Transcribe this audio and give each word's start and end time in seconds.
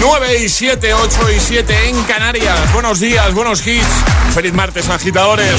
9 0.00 0.38
y 0.44 0.48
7, 0.48 0.94
8 0.94 1.30
y 1.36 1.40
7 1.40 1.88
en 1.88 2.02
Canarias. 2.04 2.72
Buenos 2.72 3.00
días, 3.00 3.34
buenos 3.34 3.66
hits. 3.66 3.86
Feliz 4.34 4.52
martes, 4.54 4.88
agitadores. 4.88 5.54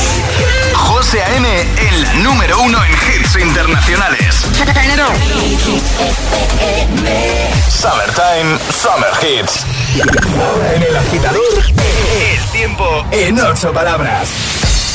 José 0.73 1.21
A.M., 1.21 1.48
el 1.62 2.23
número 2.23 2.59
uno 2.62 2.80
en 2.84 2.91
hits 2.91 3.36
internacionales. 3.36 4.36
Summertime, 7.70 8.58
Summer 8.82 9.12
Hits. 9.22 9.66
Ahora 10.40 10.73
en 10.76 10.84
el 10.84 10.98
agitador, 10.98 11.64
el 12.20 12.52
tiempo 12.52 13.05
en 13.12 13.39
ocho 13.39 13.71
palabras. 13.71 14.30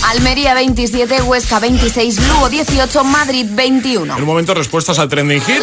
Almería 0.08 0.54
27, 0.54 1.22
Huesca 1.22 1.60
26, 1.60 2.20
Lugo 2.28 2.48
18, 2.48 3.04
Madrid 3.04 3.46
21. 3.48 4.14
En 4.14 4.20
un 4.20 4.26
momento, 4.26 4.54
respuestas 4.54 4.98
al 4.98 5.08
trending 5.08 5.40
hit. 5.40 5.62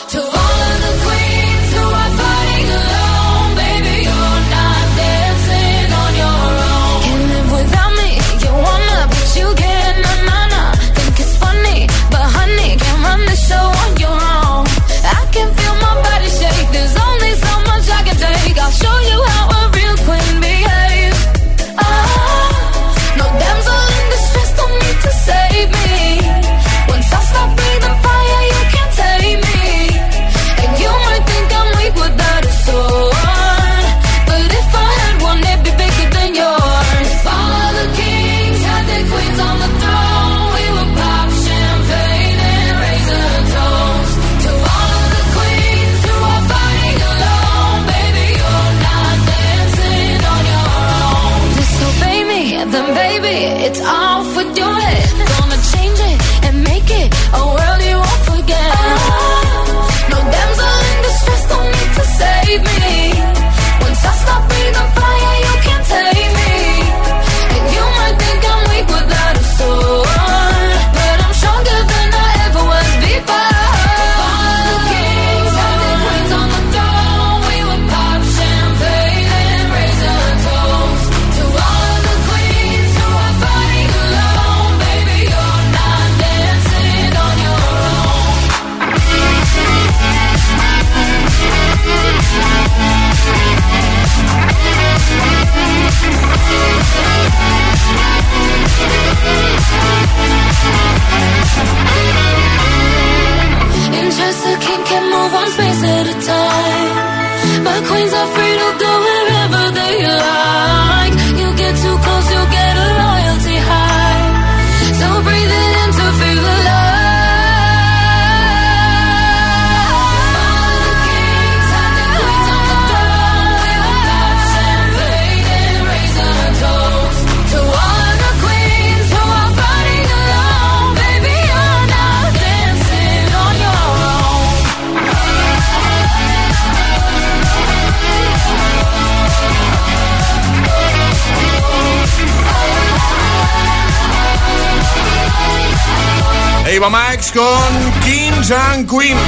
And 148.53 148.89
Queens. 148.89 149.19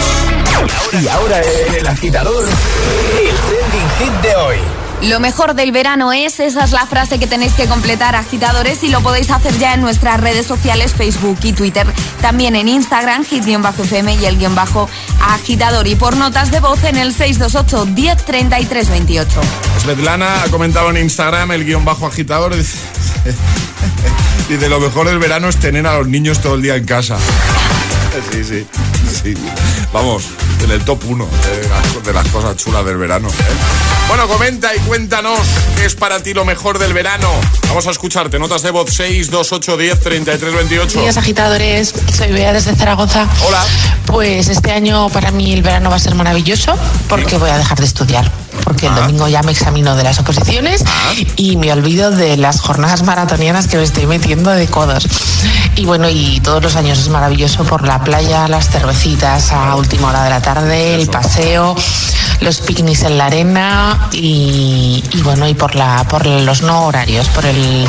Y 1.02 1.08
ahora 1.08 1.42
en 1.42 1.76
el 1.76 1.88
agitador, 1.88 2.46
el 2.46 3.36
trending 3.36 3.90
hit 4.00 4.22
de 4.22 4.36
hoy. 4.36 4.58
Lo 5.04 5.20
mejor 5.20 5.54
del 5.54 5.72
verano 5.74 6.14
es, 6.14 6.40
esa 6.40 6.64
es 6.64 6.72
la 6.72 6.86
frase 6.86 7.20
que 7.20 7.28
tenéis 7.28 7.54
que 7.54 7.66
completar, 7.66 8.16
agitadores, 8.16 8.84
y 8.84 8.88
lo 8.88 9.02
podéis 9.02 9.32
hacer 9.32 9.58
ya 9.58 9.74
en 9.74 9.82
nuestras 9.82 10.20
redes 10.20 10.46
sociales, 10.46 10.94
Facebook 10.94 11.38
y 11.44 11.52
Twitter. 11.52 11.86
También 12.22 12.56
en 12.56 12.70
Instagram, 12.70 13.26
hit-fm 13.26 14.16
y 14.16 14.26
el 14.26 14.38
guion 14.38 14.56
bajo 14.56 14.90
agitador. 15.22 15.88
Y 15.88 15.96
por 15.96 16.16
notas 16.16 16.52
de 16.52 16.62
voz 16.62 16.84
en 16.86 16.96
el 16.98 17.14
628 17.14 17.86
1033 17.88 18.90
28. 18.90 19.42
Svetlana 19.82 20.44
ha 20.44 20.48
comentado 20.48 20.90
en 20.90 20.98
Instagram 20.98 21.52
el 21.52 21.66
guion 21.66 21.84
bajo 21.84 22.08
agitador. 22.08 22.56
Dice, 22.56 22.78
dice, 24.50 24.70
lo 24.70 24.80
mejor 24.80 25.08
del 25.08 25.20
verano 25.20 25.50
es 25.50 25.58
tener 25.58 25.86
a 25.86 25.98
los 25.98 26.08
niños 26.08 26.40
todo 26.40 26.56
el 26.56 26.62
día 26.62 26.76
en 26.76 26.86
casa. 26.86 27.18
Sí, 28.32 28.44
sí, 28.44 28.68
Vamos, 29.94 30.30
en 30.64 30.72
el 30.72 30.84
top 30.86 31.04
1 31.08 31.26
de, 31.26 31.70
las- 31.70 32.04
de 32.04 32.14
las 32.14 32.28
cosas 32.30 32.56
chulas 32.58 32.86
del 32.86 32.98
verano. 32.98 33.28
¿eh? 33.30 33.34
Bueno, 34.08 34.28
comenta 34.28 34.76
y 34.76 34.80
cuéntanos 34.80 35.40
qué 35.76 35.86
es 35.86 35.96
para 35.96 36.22
ti 36.22 36.34
lo 36.34 36.46
mejor 36.46 36.78
del 36.80 36.94
verano. 36.94 37.30
Vamos 37.70 37.88
a 37.88 37.92
escucharte. 37.92 38.38
Notas 38.40 38.62
de 38.62 38.72
voz 38.72 38.92
6, 38.94 39.32
2, 39.32 39.52
8, 39.54 39.78
10, 39.78 40.00
33, 40.00 40.54
28. 40.54 41.02
Días 41.02 41.18
agitadores, 41.18 41.94
soy 42.16 42.32
Bea 42.32 42.54
desde 42.54 42.76
Zaragoza. 42.76 43.28
Hola. 43.48 43.64
Pues 44.06 44.50
este 44.50 44.72
año 44.72 45.10
para 45.10 45.32
mí 45.32 45.54
el 45.54 45.64
verano 45.64 45.90
va 45.90 45.96
a 45.96 46.00
ser 46.00 46.16
maravilloso 46.16 46.76
porque 47.08 47.38
voy 47.38 47.50
a 47.50 47.58
dejar 47.58 47.80
de 47.80 47.86
estudiar. 47.86 48.30
Porque 48.64 48.86
el 48.88 48.94
Ah. 48.94 49.00
domingo 49.02 49.28
ya 49.28 49.42
me 49.42 49.52
examino 49.52 49.96
de 49.96 50.04
las 50.04 50.20
oposiciones 50.20 50.84
y 51.36 51.58
me 51.58 51.72
olvido 51.74 52.12
de 52.12 52.38
las 52.38 52.60
jornadas 52.62 53.02
maratonianas 53.04 53.68
que 53.68 53.78
me 53.78 53.84
estoy 53.84 54.06
metiendo 54.06 54.52
de 54.52 54.68
codos. 54.68 55.08
Y 55.76 55.86
bueno, 55.86 56.08
y 56.10 56.40
todos 56.42 56.62
los 56.62 56.76
años 56.76 57.00
es 57.00 57.10
maravilloso 57.10 57.64
por 57.64 57.86
la 57.88 58.04
playa, 58.04 58.48
las 58.48 58.70
cervecitas 58.70 59.52
a 59.52 59.76
última 59.76 60.10
hora 60.10 60.24
de 60.24 60.30
la 60.30 60.42
tarde, 60.42 60.53
el 60.58 61.08
paseo, 61.08 61.76
los 62.42 62.62
picnics 62.62 63.04
en 63.04 63.18
la 63.18 63.26
arena 63.28 64.10
y, 64.12 65.04
y 65.12 65.22
bueno, 65.22 65.48
y 65.48 65.54
por, 65.54 65.76
la, 65.76 66.06
por 66.10 66.26
los 66.26 66.62
no 66.62 66.86
horarios, 66.86 67.28
por 67.30 67.46
el 67.46 67.88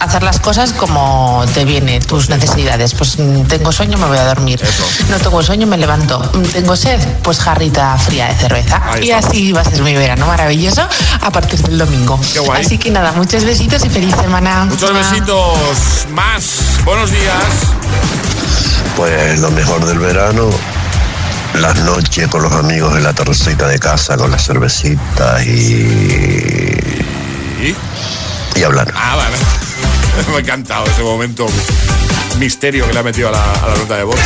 hacer 0.00 0.22
las 0.22 0.40
cosas 0.40 0.72
como 0.72 1.44
te 1.54 1.64
viene, 1.64 2.00
tus 2.00 2.28
necesidades. 2.30 2.94
Pues 2.94 3.18
mm, 3.18 3.42
tengo 3.42 3.70
sueño, 3.70 3.98
me 3.98 4.06
voy 4.06 4.18
a 4.18 4.24
dormir. 4.24 4.60
No 5.08 5.18
tengo 5.18 5.42
sueño, 5.42 5.66
me 5.66 5.76
levanto. 5.76 6.18
Mm, 6.34 6.42
Tengo 6.50 6.74
sed, 6.76 7.00
pues 7.22 7.38
jarrita 7.38 7.96
fría 7.98 8.26
de 8.28 8.34
cerveza. 8.34 8.82
Ahí 8.90 9.08
y 9.08 9.10
así 9.12 9.52
va 9.52 9.60
a 9.60 9.64
ser 9.64 9.82
mi 9.82 9.94
verano 9.94 10.26
maravilloso 10.26 10.82
a 11.20 11.30
partir 11.30 11.60
del 11.62 11.78
domingo. 11.78 12.18
Qué 12.32 12.40
guay. 12.40 12.64
Así 12.64 12.78
que 12.78 12.90
nada, 12.90 13.12
muchos 13.12 13.44
besitos 13.44 13.84
y 13.84 13.90
feliz 13.90 14.14
semana. 14.16 14.64
Muchos 14.64 14.92
besitos 14.92 16.06
más. 16.12 16.80
Buenos 16.84 17.10
días. 17.10 17.44
Pues 18.96 19.38
lo 19.40 19.50
mejor 19.50 19.84
del 19.86 19.98
verano, 19.98 20.50
las 21.54 21.76
noches 21.80 22.28
con 22.28 22.42
los 22.42 22.52
amigos 22.52 22.96
en 22.96 23.02
la 23.02 23.12
terracita 23.12 23.66
de 23.68 23.78
casa, 23.78 24.16
con 24.16 24.30
las 24.30 24.44
cervecitas 24.44 25.44
y, 25.46 25.50
¿Y? 27.62 27.76
y 28.56 28.62
hablando. 28.62 28.92
Ah, 28.94 29.16
vale. 29.16 29.36
Me 30.30 30.36
ha 30.36 30.40
encantado 30.40 30.86
ese 30.86 31.02
momento 31.02 31.46
misterio 32.40 32.86
que 32.86 32.92
le 32.94 32.98
ha 32.98 33.02
metido 33.02 33.28
a 33.28 33.32
la, 33.32 33.52
a 33.52 33.68
la 33.68 33.76
nota 33.76 33.96
de 33.96 34.04
voz. 34.04 34.18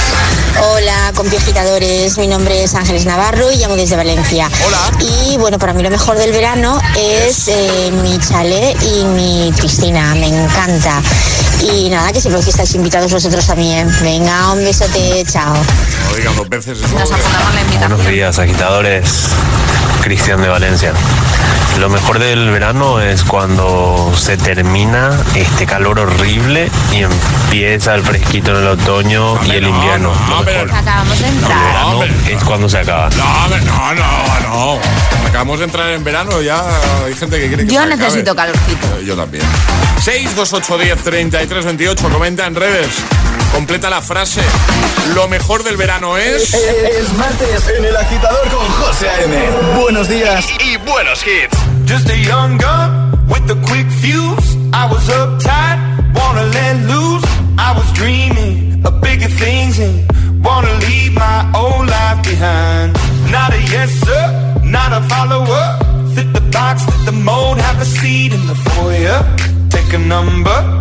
Hola, 0.70 1.12
compi 1.16 1.37
agitadores. 1.37 2.16
Mi 2.16 2.28
nombre 2.28 2.62
es 2.62 2.75
Ángeles 2.75 3.05
Navarro 3.06 3.50
y 3.52 3.56
llamo 3.56 3.75
desde 3.75 3.96
Valencia. 3.96 4.49
Hola. 4.64 4.93
Y 5.00 5.37
bueno, 5.37 5.58
para 5.58 5.72
mí 5.75 5.82
lo 5.82 5.90
mejor 5.90 6.16
del 6.16 6.31
verano 6.31 6.81
es 6.96 7.49
eh, 7.49 7.90
mi 8.02 8.16
chalet 8.20 8.81
y 8.82 9.05
mi 9.05 9.52
piscina. 9.61 10.14
Me 10.14 10.28
encanta. 10.28 11.02
Y 11.61 11.90
nada, 11.90 12.12
que 12.12 12.20
siempre 12.20 12.40
que 12.43 12.50
estáis 12.50 12.72
invitados 12.76 13.12
vosotros 13.12 13.44
también. 13.44 13.90
Venga, 14.00 14.52
un 14.52 14.64
besote, 14.64 15.25
chao. 15.26 15.55
No 16.08 16.17
digan 16.17 16.37
dos 16.37 16.49
veces 16.49 16.78
eso. 16.78 16.96
Nos 16.96 17.10
apuntamos 17.10 17.55
la 17.55 17.60
invitación. 17.62 17.90
Buenos 17.90 18.06
días, 18.06 18.38
agitadores. 18.38 19.28
Cristian 20.04 20.42
de 20.42 20.48
Valencia. 20.48 20.92
Lo 21.80 21.88
mejor 21.88 22.18
del 22.18 22.50
verano 22.50 23.00
es 23.00 23.24
cuando 23.24 24.12
se 24.14 24.36
termina 24.36 25.10
este 25.34 25.64
calor 25.64 25.98
horrible 25.98 26.70
y 26.92 26.98
empieza 27.04 27.94
el 27.94 28.02
fresquito 28.02 28.50
en 28.50 28.58
el 28.58 28.66
otoño 28.68 29.42
y 29.46 29.52
el 29.52 29.62
no, 29.62 29.68
invierno. 29.70 30.12
no, 30.28 30.36
Lo 30.40 30.42
mejor 30.44 30.70
Acabamos 30.74 31.18
de 31.20 31.28
entrar. 31.28 31.64
verano 31.64 32.02
es 32.28 32.44
cuando 32.44 32.68
se 32.68 32.78
acaba. 32.80 33.08
No, 33.16 33.48
no, 33.48 33.94
no, 33.94 34.40
no. 34.76 34.78
Acabamos 35.26 35.58
de 35.58 35.64
entrar 35.64 35.88
en 35.90 36.04
verano, 36.04 36.42
ya 36.42 36.62
hay 37.06 37.14
gente 37.14 37.40
que 37.40 37.48
quiere 37.48 37.64
que 37.66 37.72
Yo 37.74 37.80
se 37.80 37.86
acabe. 37.86 37.96
necesito 37.96 38.36
calorcito. 38.36 38.86
Eh, 39.00 39.04
Yo 39.06 39.16
también. 39.16 39.42
628 40.02 40.78
10 40.78 40.98
33 41.02 41.64
28. 41.64 42.08
Comenta 42.10 42.46
en 42.46 42.54
redes. 42.54 42.88
Completa 43.54 43.88
la 43.88 44.02
frase. 44.02 44.42
Lo 45.14 45.28
mejor 45.28 45.62
del 45.62 45.76
verano 45.76 46.16
es. 46.16 46.52
Es 46.52 47.12
martes 47.14 47.68
en 47.68 47.84
el 47.84 47.96
agitador 47.96 48.48
con 48.48 48.66
José 48.66 49.08
A.M. 49.08 49.80
Buenos 49.80 50.08
días. 50.08 50.46
Y 50.58 50.76
buenos 50.78 51.24
hits. 51.24 51.56
Just 51.86 52.10
a 52.10 52.16
young 52.16 52.58
gun 52.58 53.12
with 53.28 53.48
a 53.50 53.54
quick 53.66 53.88
fuse. 54.00 54.56
I 54.72 54.86
was 54.90 55.08
uptight, 55.08 55.78
wanna 56.14 56.42
let 56.46 56.76
loose. 56.88 57.24
I 57.56 57.72
was 57.76 57.90
dreaming 57.92 58.82
of 58.84 59.00
bigger 59.00 59.28
things 59.28 59.78
and 59.78 60.04
wanna 60.44 60.72
leave 60.88 61.14
my 61.14 61.48
old 61.54 61.86
life 61.86 62.22
behind. 62.24 62.92
Not 63.30 63.52
a 63.52 63.60
yes 63.70 63.90
sir, 64.04 64.60
not 64.64 64.92
a 64.92 65.00
follower. 65.08 65.78
Fit 66.14 66.32
the 66.32 66.42
box, 66.50 66.84
fit 66.84 67.06
the 67.06 67.12
mold, 67.12 67.58
have 67.58 67.80
a 67.80 67.84
seat 67.84 68.32
in 68.32 68.46
the 68.46 68.56
foyer. 68.56 69.22
Take 69.70 69.92
a 69.94 69.98
number. 69.98 70.80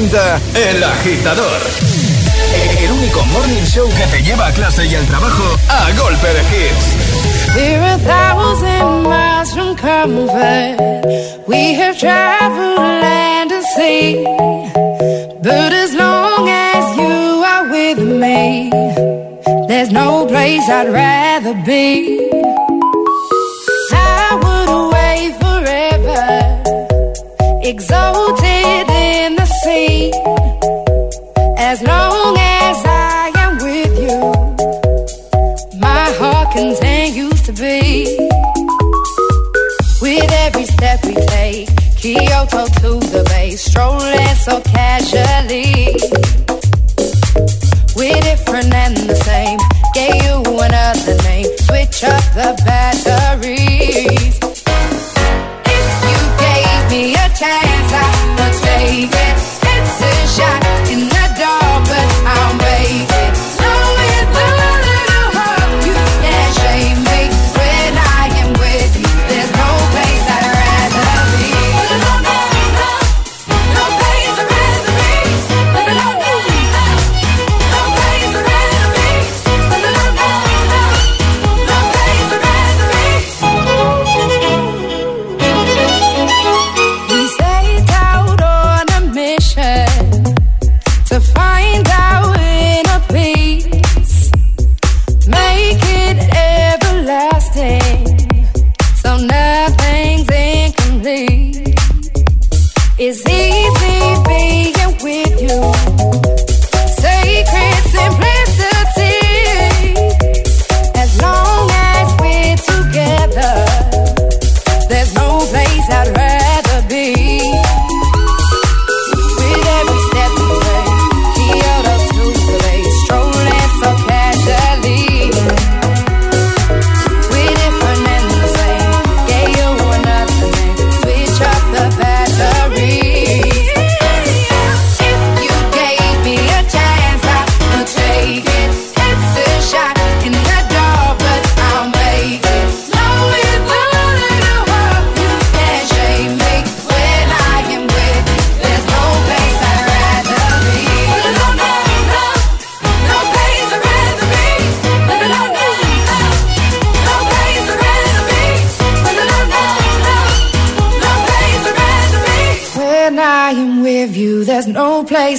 El 0.00 0.82
Agitador. 0.82 1.60
El 2.78 2.90
único 2.90 3.22
morning 3.26 3.62
show 3.66 3.86
que 3.86 4.06
te 4.06 4.22
lleva 4.22 4.46
a 4.46 4.52
clase 4.52 4.86
y 4.86 4.94
al 4.94 5.04
trabajo 5.04 5.44
a 5.68 5.90
golpe 5.92 6.26
de 6.26 6.40
hits. 6.40 6.96
Miles 9.02 9.52
from. 9.52 10.26
We 11.46 11.74
have 11.74 11.98
traveled 11.98 12.78
land 12.78 13.52
sea. 13.76 14.24
But 15.42 15.74
as 15.74 15.92
long 15.94 16.48
as 16.48 16.96
you 16.96 17.44
are 17.44 17.68
with 17.70 17.98
me, 17.98 18.70
there's 19.68 19.90
no 19.90 20.24
place 20.24 20.66
I'd 20.66 20.90
rather 20.94 21.52
be. 21.66 22.49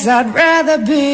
I'd 0.07 0.33
rather 0.33 0.77
be. 0.77 1.10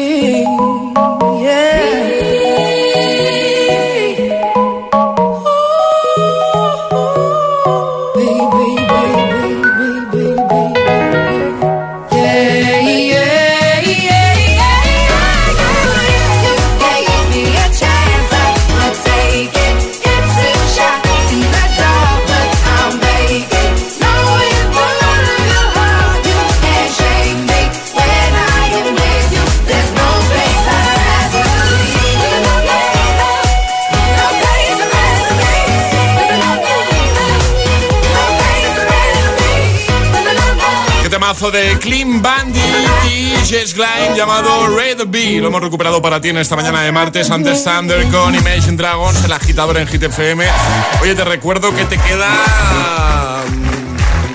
Clean 41.78 42.20
Bandit 42.22 42.62
y 43.06 43.46
Jess 43.46 43.74
Klein 43.74 44.14
llamado 44.16 44.76
Red 44.76 45.06
B. 45.06 45.38
Lo 45.40 45.48
hemos 45.48 45.62
recuperado 45.62 46.02
para 46.02 46.20
ti 46.20 46.28
en 46.28 46.38
esta 46.38 46.56
mañana 46.56 46.82
de 46.82 46.92
martes. 46.92 47.30
Antes 47.30 47.64
Thunder 47.64 48.06
con 48.08 48.34
Imagine 48.34 48.76
Dragons, 48.76 49.24
el 49.24 49.32
agitador 49.32 49.78
en 49.78 49.86
Hit 49.86 50.02
FM. 50.02 50.44
Oye, 51.02 51.14
te 51.14 51.24
recuerdo 51.24 51.74
que 51.74 51.84
te 51.84 51.98
queda 51.98 53.44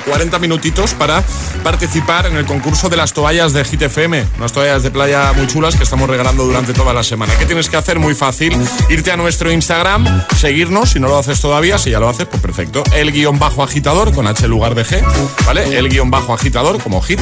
40 0.06 0.40
minutitos 0.40 0.94
para 0.94 1.24
participar 1.64 2.26
en 2.26 2.36
el 2.36 2.46
concurso 2.46 2.90
de 2.90 2.98
las 2.98 3.14
toallas 3.14 3.54
de 3.54 3.64
Hit 3.64 3.84
FM. 3.84 4.26
Unas 4.38 4.52
toallas 4.52 4.84
de 4.84 4.92
playa 4.92 5.34
muy 5.34 5.48
chulas 5.48 5.76
que 5.76 5.84
estamos 5.84 6.10
regalando 6.10 6.46
durante 6.46 6.74
toda 6.74 6.94
la 6.94 7.04
semana. 7.04 7.34
¿Qué 7.38 7.46
tienes 7.46 7.70
que 7.70 7.78
hacer? 7.78 8.00
Muy 8.00 8.16
fácil. 8.16 8.56
Irte 8.90 9.12
a 9.12 9.18
nuestro 9.18 9.52
Instagram, 9.52 10.26
seguirnos. 10.38 10.92
Si 10.92 11.00
no 11.00 11.08
lo 11.08 11.18
haces 11.18 11.40
todavía, 11.40 11.78
si 11.78 11.92
ya 11.92 12.00
lo 12.00 12.10
haces, 12.10 12.28
pues 12.28 12.42
perfecto. 12.42 12.84
El 12.94 13.12
guion 13.12 13.40
bajo 13.40 13.64
agitador 13.64 14.14
con 14.14 14.28
H 14.28 14.48
lugar 14.48 14.76
de 14.76 14.86
G. 14.86 15.04
¿Vale? 15.46 15.78
El 15.78 15.90
guion 15.90 16.12
bajo 16.12 16.34
agitador 16.34 16.82
como 16.82 17.02
hit. 17.02 17.20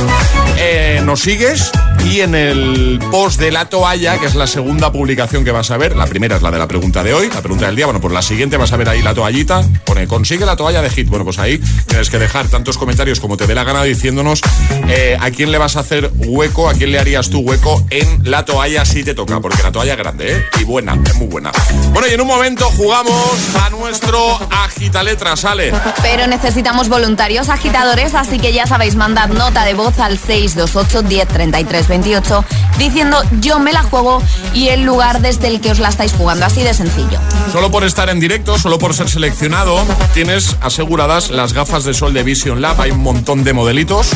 Eh, 0.57 1.01
nos 1.03 1.21
sigues 1.21 1.71
y 2.05 2.21
en 2.21 2.35
el 2.35 2.99
post 3.11 3.39
de 3.39 3.51
la 3.51 3.65
toalla, 3.65 4.17
que 4.17 4.25
es 4.25 4.35
la 4.35 4.47
segunda 4.47 4.91
publicación 4.91 5.43
que 5.43 5.51
vas 5.51 5.71
a 5.71 5.77
ver, 5.77 5.95
la 5.95 6.07
primera 6.07 6.35
es 6.35 6.41
la 6.41 6.51
de 6.51 6.57
la 6.57 6.67
pregunta 6.67 7.03
de 7.03 7.13
hoy, 7.13 7.29
la 7.33 7.41
pregunta 7.41 7.67
del 7.67 7.75
día, 7.75 7.85
bueno, 7.85 8.01
pues 8.01 8.13
la 8.13 8.21
siguiente 8.21 8.57
vas 8.57 8.71
a 8.73 8.77
ver 8.77 8.89
ahí 8.89 9.01
la 9.01 9.13
toallita, 9.13 9.63
pone 9.85 10.07
consigue 10.07 10.45
la 10.45 10.55
toalla 10.55 10.81
de 10.81 10.89
hit. 10.89 11.07
Bueno, 11.07 11.25
pues 11.25 11.39
ahí 11.39 11.59
tienes 11.87 12.09
que 12.09 12.19
dejar 12.19 12.47
tantos 12.71 12.77
comentarios 12.77 13.19
como 13.19 13.35
te 13.35 13.47
dé 13.47 13.55
la 13.55 13.65
gana 13.65 13.83
diciéndonos 13.83 14.39
eh, 14.87 15.17
a 15.19 15.29
quién 15.31 15.51
le 15.51 15.57
vas 15.57 15.75
a 15.75 15.81
hacer 15.81 16.09
hueco, 16.15 16.69
a 16.69 16.73
quién 16.73 16.91
le 16.91 16.99
harías 16.99 17.29
tú 17.29 17.39
hueco 17.39 17.83
en 17.89 18.29
la 18.29 18.45
toalla 18.45 18.85
si 18.85 19.03
te 19.03 19.13
toca, 19.13 19.41
porque 19.41 19.61
la 19.61 19.71
toalla 19.73 19.93
es 19.93 19.97
grande, 19.97 20.37
¿eh? 20.37 20.45
Y 20.59 20.63
buena, 20.63 20.97
es 21.05 21.15
muy 21.15 21.27
buena. 21.27 21.51
Bueno, 21.91 22.07
y 22.07 22.13
en 22.13 22.21
un 22.21 22.27
momento 22.27 22.65
jugamos 22.77 23.55
a 23.61 23.69
nuestro 23.71 24.39
agitaletra, 24.51 25.35
sale. 25.35 25.73
Pero 26.01 26.27
necesitamos 26.27 26.87
voluntarios 26.87 27.49
agitadores, 27.49 28.15
así 28.15 28.39
que 28.39 28.53
ya 28.53 28.65
sabéis, 28.65 28.95
mandad 28.95 29.29
nota 29.29 29.65
de 29.65 29.73
voz 29.73 29.99
al 29.99 30.17
628 30.17 31.01
10 31.01 31.27
33 31.27 31.87
28 31.89 32.45
diciendo 32.77 33.21
yo 33.41 33.59
me 33.59 33.73
la 33.73 33.83
juego 33.83 34.23
y 34.53 34.69
el 34.69 34.83
lugar 34.83 35.21
desde 35.21 35.47
el 35.47 35.61
que 35.61 35.71
os 35.71 35.79
la 35.79 35.89
estáis 35.89 36.13
jugando, 36.13 36.45
así 36.45 36.63
de 36.63 36.73
sencillo. 36.73 37.19
Solo 37.51 37.69
por 37.69 37.83
estar 37.83 38.09
en 38.09 38.19
directo, 38.19 38.57
solo 38.57 38.79
por 38.79 38.93
ser 38.93 39.09
seleccionado, 39.09 39.83
tienes 40.13 40.55
aseguradas 40.61 41.31
las 41.31 41.53
gafas 41.53 41.83
de 41.83 41.93
sol 41.93 42.13
de 42.13 42.23
Vision 42.23 42.60
Lab. 42.61 42.79
Hay 42.79 42.91
un 42.91 43.01
montón 43.01 43.43
de 43.43 43.53
modelitos. 43.53 44.09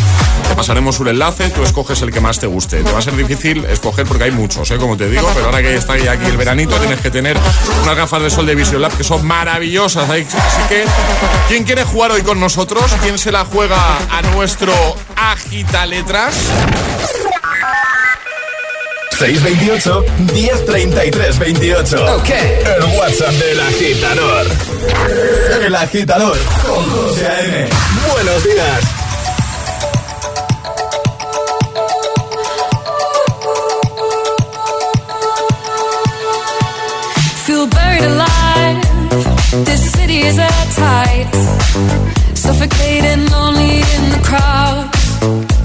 Te 0.48 0.56
pasaremos 0.56 1.00
un 1.00 1.08
enlace, 1.08 1.50
tú 1.50 1.64
escoges 1.64 2.02
el 2.02 2.12
que 2.12 2.22
más 2.22 2.40
te 2.40 2.48
guste. 2.48 2.84
Te 2.84 2.92
va 2.92 3.00
a 3.00 3.02
ser 3.02 3.16
difícil 3.16 3.66
escoger 3.66 4.06
porque 4.06 4.26
hay 4.26 4.32
muchos, 4.32 4.70
¿eh? 4.72 4.78
como 4.78 4.96
te 4.96 5.10
digo, 5.10 5.28
pero 5.34 5.48
ahora 5.48 5.62
que 5.62 5.76
está 5.76 5.94
aquí 5.94 6.26
el 6.26 6.38
veranito 6.38 6.76
tienes 6.76 7.00
que 7.00 7.10
tener 7.10 7.38
unas 7.84 7.96
gafas 7.96 8.22
de 8.22 8.30
sol 8.30 8.46
de 8.46 8.56
Vision 8.56 8.82
Lab 8.82 8.96
que 8.96 9.04
son 9.04 9.26
maravillosas. 9.26 10.10
Así 10.10 10.24
que, 10.70 10.86
¿quién 11.48 11.64
quiere 11.64 11.84
jugar 11.84 12.12
hoy 12.12 12.22
con 12.22 12.40
nosotros? 12.40 12.84
¿Quién 13.02 13.18
se 13.18 13.32
la 13.32 13.46
juega 13.46 13.80
a 14.12 14.22
nuestro 14.22 14.74
agita 15.16 15.86
letras? 15.86 16.36
628 19.18 20.04
1033 20.34 21.40
28. 21.40 22.16
Ok. 22.16 22.30
El 22.30 22.98
WhatsApp 22.98 23.34
del 23.34 23.60
agitador. 23.60 24.46
El 25.64 25.76
agitador 25.76 26.38
con 26.66 26.90
José 26.90 27.28
A.M. 27.28 27.70
Buenos 28.14 28.44
días. 28.44 29.06
feel 37.46 37.68
buried 37.68 38.04
alive. 38.04 38.82
This 39.66 39.92
city 39.94 40.20
is 40.22 40.38
at 40.40 40.66
tight, 40.74 41.30
suffocating, 42.34 43.30
lonely 43.30 43.78
in 43.96 44.04
the 44.16 44.22
crowd. 44.24 45.65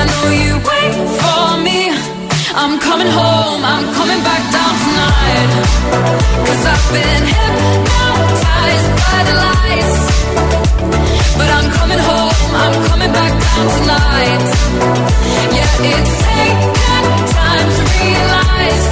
for 0.89 1.61
me. 1.61 1.93
I'm 2.55 2.79
coming 2.79 3.07
home, 3.07 3.61
I'm 3.63 3.85
coming 3.93 4.21
back 4.23 4.43
down 4.51 4.73
tonight. 4.85 5.49
Cause 6.45 6.63
I've 6.73 6.87
been 6.95 7.23
hypnotized 7.33 8.89
by 9.01 9.19
the 9.29 9.35
lights. 9.45 9.99
But 11.37 11.49
I'm 11.57 11.67
coming 11.77 12.01
home, 12.09 12.49
I'm 12.63 12.75
coming 12.89 13.11
back 13.13 13.33
down 13.45 13.65
tonight. 13.77 14.45
Yeah, 15.55 15.89
it's 15.93 16.13
taken 16.25 17.13
time 17.37 17.67
to 17.77 17.83
realize. 18.01 18.87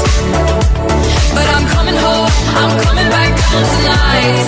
But 1.35 1.47
I'm 1.55 1.65
coming 1.75 1.97
home, 2.05 2.31
I'm 2.61 2.73
coming 2.85 3.09
back 3.09 3.31
down 3.41 3.63
tonight. 3.75 4.47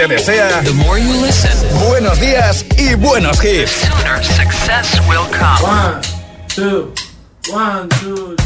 Te 0.00 0.06
desea 0.06 0.62
buenos 1.90 2.18
días 2.20 2.64
y 2.78 2.94
buenos 2.94 3.44
hits. 3.44 3.86
success 4.22 4.98
will 5.06 5.26
come. 5.30 5.62
One, 5.62 6.00
two, 6.48 6.92
one, 7.52 7.88
two, 8.00 8.39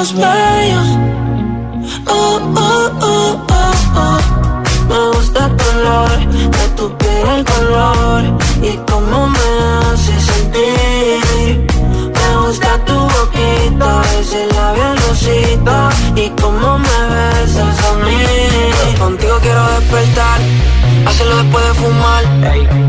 Oh, 0.00 0.04
oh, 2.06 2.88
oh, 3.02 3.46
oh, 3.50 3.74
oh. 3.96 4.18
Me 4.88 4.98
gusta 5.10 5.46
el 5.46 5.56
color 5.56 6.18
de 6.30 6.68
tu 6.76 6.96
piel, 6.98 7.28
el 7.38 7.44
color 7.44 8.22
y 8.62 8.76
cómo 8.88 9.26
me 9.26 9.48
hace 9.90 10.14
sentir. 10.20 11.66
Me 12.14 12.46
gusta 12.46 12.78
tu 12.84 12.94
boquita, 12.94 14.02
ese 14.20 14.46
labial 14.46 14.96
rosita 14.98 15.90
y 16.14 16.30
cómo 16.40 16.78
me 16.78 16.98
besas 17.10 17.76
a 17.84 17.94
mí. 18.04 18.96
Contigo 19.00 19.36
quiero 19.42 19.64
despertar, 19.80 20.38
hacerlo 21.06 21.38
después 21.38 21.64
de 21.66 21.74
fumar. 21.74 22.24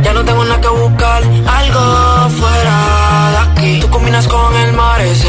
Ya 0.04 0.14
no 0.14 0.24
tengo 0.24 0.44
nada 0.44 0.62
que 0.62 0.68
buscar, 0.68 1.24
algo 1.24 2.30
fuera 2.38 3.32
de 3.32 3.38
aquí. 3.50 3.80
Tú 3.80 3.90
combinas 3.90 4.28
con 4.28 4.56
el 4.58 4.74
mar, 4.74 5.02
ese 5.02 5.29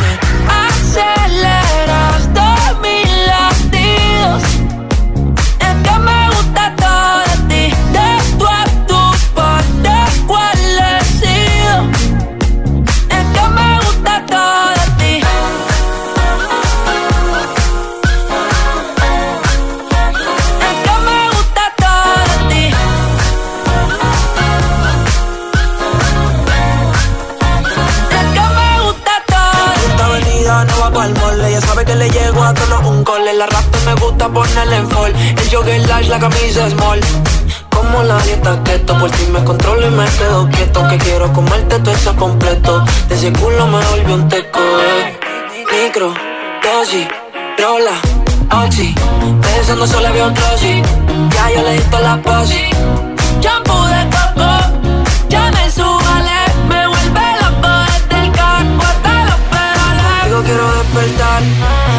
cole. 33.21 33.33
La 33.33 33.45
rap 33.45 33.63
me 33.85 33.93
gusta 33.95 34.27
ponerle 34.29 34.77
en 34.77 34.89
fall. 34.89 35.13
El 35.15 35.49
jogger 35.49 35.87
large, 35.87 36.09
la 36.09 36.19
camisa 36.19 36.69
small. 36.69 36.99
Como 37.69 38.03
la 38.03 38.17
dieta 38.19 38.61
keto, 38.63 38.97
por 38.97 39.09
ti 39.11 39.27
me 39.31 39.43
controlo 39.43 39.87
y 39.87 39.91
me 39.91 40.05
quedo 40.05 40.49
quieto. 40.49 40.87
Que 40.87 40.97
quiero 40.97 41.31
comerte 41.33 41.79
todo 41.79 41.93
eso 41.93 42.15
completo. 42.15 42.83
De 43.07 43.15
ese 43.15 43.31
culo 43.33 43.67
me 43.67 43.83
volvió 43.85 44.15
un 44.15 44.27
teco. 44.29 44.59
eh. 44.59 45.19
Micro, 45.71 46.13
dosis, 46.63 47.07
rola, 47.57 47.95
oxi. 48.65 48.93
Pensando 49.41 49.87
solo 49.87 50.07
había 50.07 50.27
un. 50.27 50.33
Ya 50.33 51.51
yo 51.55 51.61
le 51.63 51.73
di 51.73 51.83
la 52.01 52.21
posi. 52.21 52.65
Shampoo 53.41 53.85
de 53.87 54.03
coco, 54.15 54.51
ya 55.29 55.51
me 55.51 55.71
subale. 55.71 56.39
Me 56.67 56.87
vuelve 56.87 57.25
loco 57.41 57.69
desde 57.87 58.25
el 58.25 58.31
carro 58.31 58.81
hasta 58.81 59.25
los 59.25 59.39
pedales. 59.51 60.25
Digo 60.25 60.41
quiero 60.43 60.71
despertar, 60.77 61.41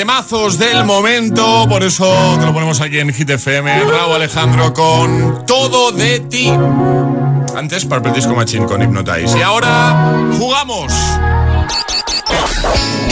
Temazos 0.00 0.58
del 0.58 0.86
momento, 0.86 1.66
por 1.68 1.82
eso 1.82 2.38
te 2.40 2.46
lo 2.46 2.54
ponemos 2.54 2.80
aquí 2.80 3.00
en 3.00 3.12
Hit 3.12 3.28
FM. 3.28 3.84
Raúl 3.84 4.14
Alejandro 4.14 4.72
con 4.72 5.44
Todo 5.44 5.92
de 5.92 6.20
ti. 6.20 6.50
Antes 7.54 7.84
Purple 7.84 8.12
Disco 8.12 8.34
Machine 8.34 8.64
con 8.64 8.80
Hypnotize. 8.80 9.36
Y 9.36 9.42
ahora 9.42 10.14
jugamos. 10.38 10.90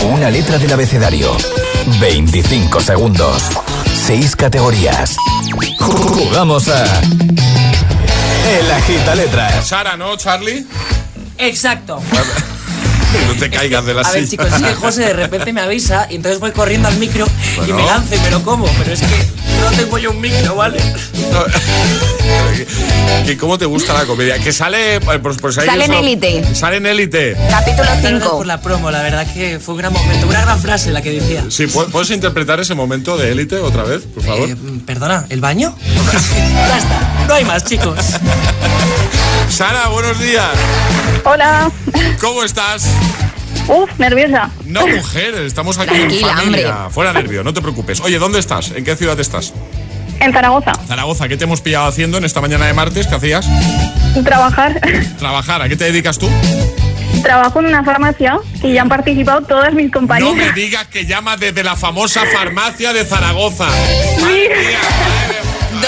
Una 0.02 0.30
letra 0.30 0.56
del 0.56 0.72
abecedario. 0.72 1.36
25 2.00 2.80
segundos. 2.80 3.42
6 4.06 4.34
categorías. 4.34 5.14
Jugamos 5.78 6.68
a. 6.68 6.84
El 8.60 8.72
agita 8.72 9.14
letras. 9.14 9.68
Sara, 9.68 9.94
¿no, 9.98 10.16
Charlie? 10.16 10.64
Exacto. 11.36 12.00
Te 13.38 13.50
caigas 13.50 13.84
de 13.86 13.94
la 13.94 14.00
A 14.02 14.10
ver, 14.12 14.26
silla. 14.26 14.30
chicos, 14.44 14.60
es 14.60 14.66
que 14.66 14.74
José 14.74 15.00
de 15.02 15.12
repente 15.12 15.52
me 15.52 15.60
avisa 15.60 16.06
y 16.10 16.16
entonces 16.16 16.40
voy 16.40 16.50
corriendo 16.50 16.88
al 16.88 16.96
micro 16.96 17.26
y 17.54 17.56
Bueno. 17.58 17.76
me 17.76 17.84
lanzo 17.86 18.14
y 18.14 18.18
me 18.18 18.30
lo 18.30 18.42
como. 18.42 18.66
Pero 18.78 18.92
es 18.92 19.00
que 19.00 19.06
no 19.60 19.70
tengo 19.76 19.98
yo 19.98 20.10
un 20.10 20.20
micro, 20.20 20.56
¿vale? 20.56 20.78
¿Y 23.26 23.36
cómo 23.36 23.58
te 23.58 23.64
gusta 23.66 23.92
la 23.94 24.06
comedia? 24.06 24.38
Que 24.38 24.52
sale. 24.52 25.00
si 25.00 25.60
hay 25.60 25.66
Sale 25.66 25.84
en 25.84 25.92
Élite. 25.94 26.54
Sale 26.54 26.76
en 26.78 26.86
élite. 26.86 27.36
Capítulo 27.50 27.84
Gracias 27.84 28.12
5. 28.22 28.30
por 28.38 28.46
la 28.46 28.60
promo, 28.60 28.90
la 28.90 29.02
verdad 29.02 29.26
que 29.32 29.58
fue 29.60 29.74
un 29.74 29.78
gran 29.78 29.92
momento, 29.92 30.26
una 30.26 30.40
gran 30.40 30.58
frase 30.60 30.90
la 30.90 31.02
que 31.02 31.10
decía. 31.12 31.44
Sí, 31.48 31.66
¿pu- 31.66 31.86
¿puedes 31.90 32.10
interpretar 32.10 32.58
ese 32.60 32.74
momento 32.74 33.16
de 33.16 33.30
élite 33.32 33.56
otra 33.58 33.82
vez, 33.84 34.02
por 34.02 34.24
favor? 34.24 34.48
Eh, 34.48 34.56
Perdona, 34.86 35.26
¿el 35.28 35.40
baño? 35.40 35.76
ya 36.68 36.78
está, 36.78 37.24
no 37.28 37.34
hay 37.34 37.44
más, 37.44 37.64
chicos. 37.64 37.98
Sara, 39.50 39.88
buenos 39.88 40.18
días. 40.20 40.48
Hola. 41.24 41.70
¿Cómo 42.20 42.42
estás? 42.44 42.86
Uf, 43.68 43.90
nerviosa. 43.98 44.50
No, 44.64 44.86
mujer, 44.86 45.34
estamos 45.34 45.78
aquí 45.78 45.94
Tranquila, 45.94 46.30
en 46.30 46.36
familia. 46.38 46.76
hombre. 46.76 46.94
Fuera 46.94 47.12
nervio, 47.12 47.44
no 47.44 47.52
te 47.52 47.60
preocupes. 47.60 48.00
Oye, 48.00 48.18
¿dónde 48.18 48.38
estás? 48.38 48.70
¿En 48.72 48.84
qué 48.84 48.96
ciudad 48.96 49.18
estás? 49.20 49.52
En 50.20 50.32
Zaragoza. 50.32 50.72
Zaragoza, 50.88 51.28
¿qué 51.28 51.36
te 51.36 51.44
hemos 51.44 51.60
pillado 51.60 51.86
haciendo 51.86 52.18
en 52.18 52.24
esta 52.24 52.40
mañana 52.40 52.66
de 52.66 52.72
martes? 52.72 53.06
¿Qué 53.06 53.14
hacías? 53.14 53.46
Trabajar. 54.24 54.80
Trabajar, 55.18 55.62
¿a 55.62 55.68
qué 55.68 55.76
te 55.76 55.84
dedicas 55.84 56.18
tú? 56.18 56.28
Trabajo 57.22 57.60
en 57.60 57.66
una 57.66 57.84
farmacia 57.84 58.38
y 58.62 58.72
ya 58.72 58.82
han 58.82 58.88
participado 58.88 59.42
todas 59.42 59.72
mis 59.74 59.86
No 59.86 59.92
compañeras. 59.92 60.34
me 60.36 60.52
digas 60.52 60.86
que 60.88 61.04
llama 61.04 61.36
desde 61.36 61.62
la 61.62 61.76
famosa 61.76 62.22
farmacia 62.32 62.92
de 62.92 63.04
Zaragoza. 63.04 63.66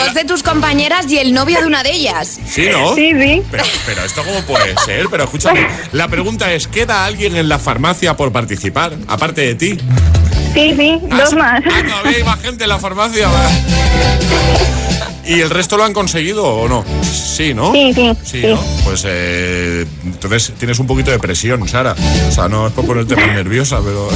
Dos 0.05 0.15
de 0.15 0.25
tus 0.25 0.43
compañeras 0.43 1.11
y 1.11 1.19
el 1.19 1.33
novio 1.35 1.61
de 1.61 1.67
una 1.67 1.83
de 1.83 1.93
ellas. 1.93 2.39
¿Sí, 2.47 2.69
no? 2.71 2.95
Sí, 2.95 3.13
sí. 3.13 3.43
Pero, 3.51 3.65
pero 3.87 4.05
esto 4.05 4.23
cómo 4.25 4.41
puede 4.43 4.75
ser, 4.85 5.09
pero 5.11 5.25
escúchame. 5.25 5.67
La 5.93 6.09
pregunta 6.09 6.53
es, 6.53 6.67
¿queda 6.67 7.05
alguien 7.05 7.37
en 7.37 7.49
la 7.49 7.59
farmacia 7.59 8.17
por 8.17 8.33
participar? 8.33 8.95
Aparte 9.09 9.43
de 9.43 9.55
ti. 9.55 9.79
Sí, 10.55 10.75
sí, 10.77 10.99
dos 11.09 11.35
más. 11.35 11.63
Ah, 11.65 11.83
todavía 11.87 12.17
hay 12.19 12.25
más 12.25 12.41
gente 12.41 12.65
en 12.65 12.71
la 12.71 12.79
farmacia. 12.79 13.29
¿Y 15.25 15.41
el 15.41 15.51
resto 15.51 15.77
lo 15.77 15.85
han 15.85 15.93
conseguido 15.93 16.45
o 16.45 16.69
no? 16.69 16.85
Sí, 17.03 17.55
¿no? 17.55 17.73
Sí, 17.73 17.93
sí, 17.95 18.11
Sí, 18.25 18.41
sí. 18.41 18.47
¿no? 18.49 18.61
Pues 18.85 19.05
eh, 19.07 19.87
entonces 20.05 20.53
tienes 20.59 20.79
un 20.81 20.87
poquito 20.87 21.11
de 21.11 21.19
presión, 21.19 21.69
Sara. 21.69 21.95
O 22.29 22.33
sea, 22.33 22.49
no 22.49 22.67
es 22.67 22.73
por 22.73 22.85
ponerte 22.87 23.15
más 23.15 23.29
nerviosa, 23.29 23.79
pero... 23.85 24.09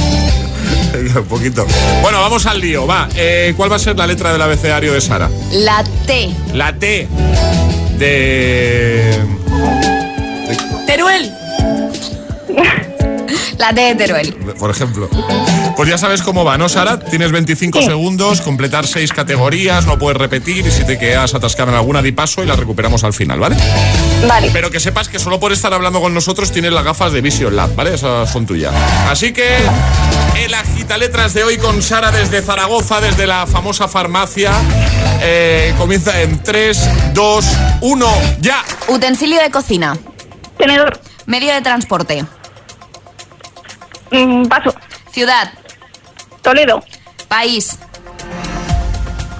Un 1.15 1.25
poquito. 1.25 1.65
Bueno, 2.01 2.19
vamos 2.21 2.45
al 2.45 2.59
lío, 2.59 2.87
va. 2.87 3.07
Eh, 3.15 3.53
¿Cuál 3.55 3.71
va 3.71 3.75
a 3.75 3.79
ser 3.79 3.97
la 3.97 4.07
letra 4.07 4.31
del 4.31 4.41
abecedario 4.41 4.93
de 4.93 5.01
Sara? 5.01 5.29
La 5.51 5.83
T. 6.05 6.29
La 6.53 6.73
T 6.73 7.07
de... 7.97 9.19
Teruel. 10.85 11.31
La 13.57 13.73
T 13.73 13.81
de 13.81 13.95
Teruel. 13.95 14.33
Por 14.59 14.69
ejemplo. 14.69 15.09
Pues 15.75 15.89
ya 15.89 15.97
sabes 15.97 16.21
cómo 16.21 16.45
va, 16.45 16.57
¿no, 16.57 16.69
Sara? 16.69 16.99
Tienes 16.99 17.31
25 17.31 17.81
segundos, 17.81 18.41
completar 18.41 18.87
seis 18.87 19.11
categorías, 19.11 19.85
no 19.85 19.97
puedes 19.97 20.17
repetir 20.17 20.65
y 20.65 20.71
si 20.71 20.85
te 20.85 20.97
quedas 20.97 21.33
atascada 21.33 21.71
en 21.71 21.77
alguna 21.77 22.01
di 22.01 22.11
paso 22.11 22.43
y 22.43 22.47
la 22.47 22.55
recuperamos 22.55 23.03
al 23.03 23.13
final, 23.13 23.39
¿vale? 23.39 23.57
Vale. 24.27 24.49
Pero 24.53 24.71
que 24.71 24.79
sepas 24.79 25.09
que 25.09 25.19
solo 25.19 25.39
por 25.39 25.51
estar 25.51 25.73
hablando 25.73 25.99
con 25.99 26.13
nosotros 26.13 26.51
tienes 26.51 26.71
las 26.71 26.85
gafas 26.85 27.11
de 27.11 27.21
Vision 27.21 27.55
Lab, 27.55 27.75
¿vale? 27.75 27.93
Esas 27.93 28.31
son 28.31 28.45
tuyas. 28.45 28.73
Así 29.09 29.33
que 29.33 29.57
el 30.37 30.53
agita 30.53 30.97
letras 30.97 31.33
de 31.33 31.43
hoy 31.43 31.57
con 31.57 31.81
Sara 31.81 32.11
desde 32.11 32.41
Zaragoza, 32.41 32.99
desde 33.01 33.25
la 33.25 33.47
famosa 33.47 33.87
farmacia, 33.87 34.51
eh, 35.21 35.73
comienza 35.77 36.21
en 36.21 36.41
3, 36.41 37.13
2, 37.13 37.45
1, 37.81 38.07
ya. 38.41 38.63
Utensilio 38.87 39.41
de 39.41 39.49
cocina. 39.51 39.97
Tenedor. 40.57 40.99
Medio 41.25 41.53
de 41.53 41.61
transporte. 41.61 42.25
Mm, 44.11 44.45
paso. 44.47 44.73
Ciudad. 45.11 45.51
Toledo. 46.41 46.83
País. 47.27 47.79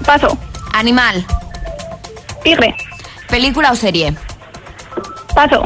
Paso. 0.05 0.37
Animal. 0.73 1.25
Tigre. 2.43 2.75
Película 3.29 3.71
o 3.71 3.75
serie. 3.75 4.15
Paso. 5.33 5.63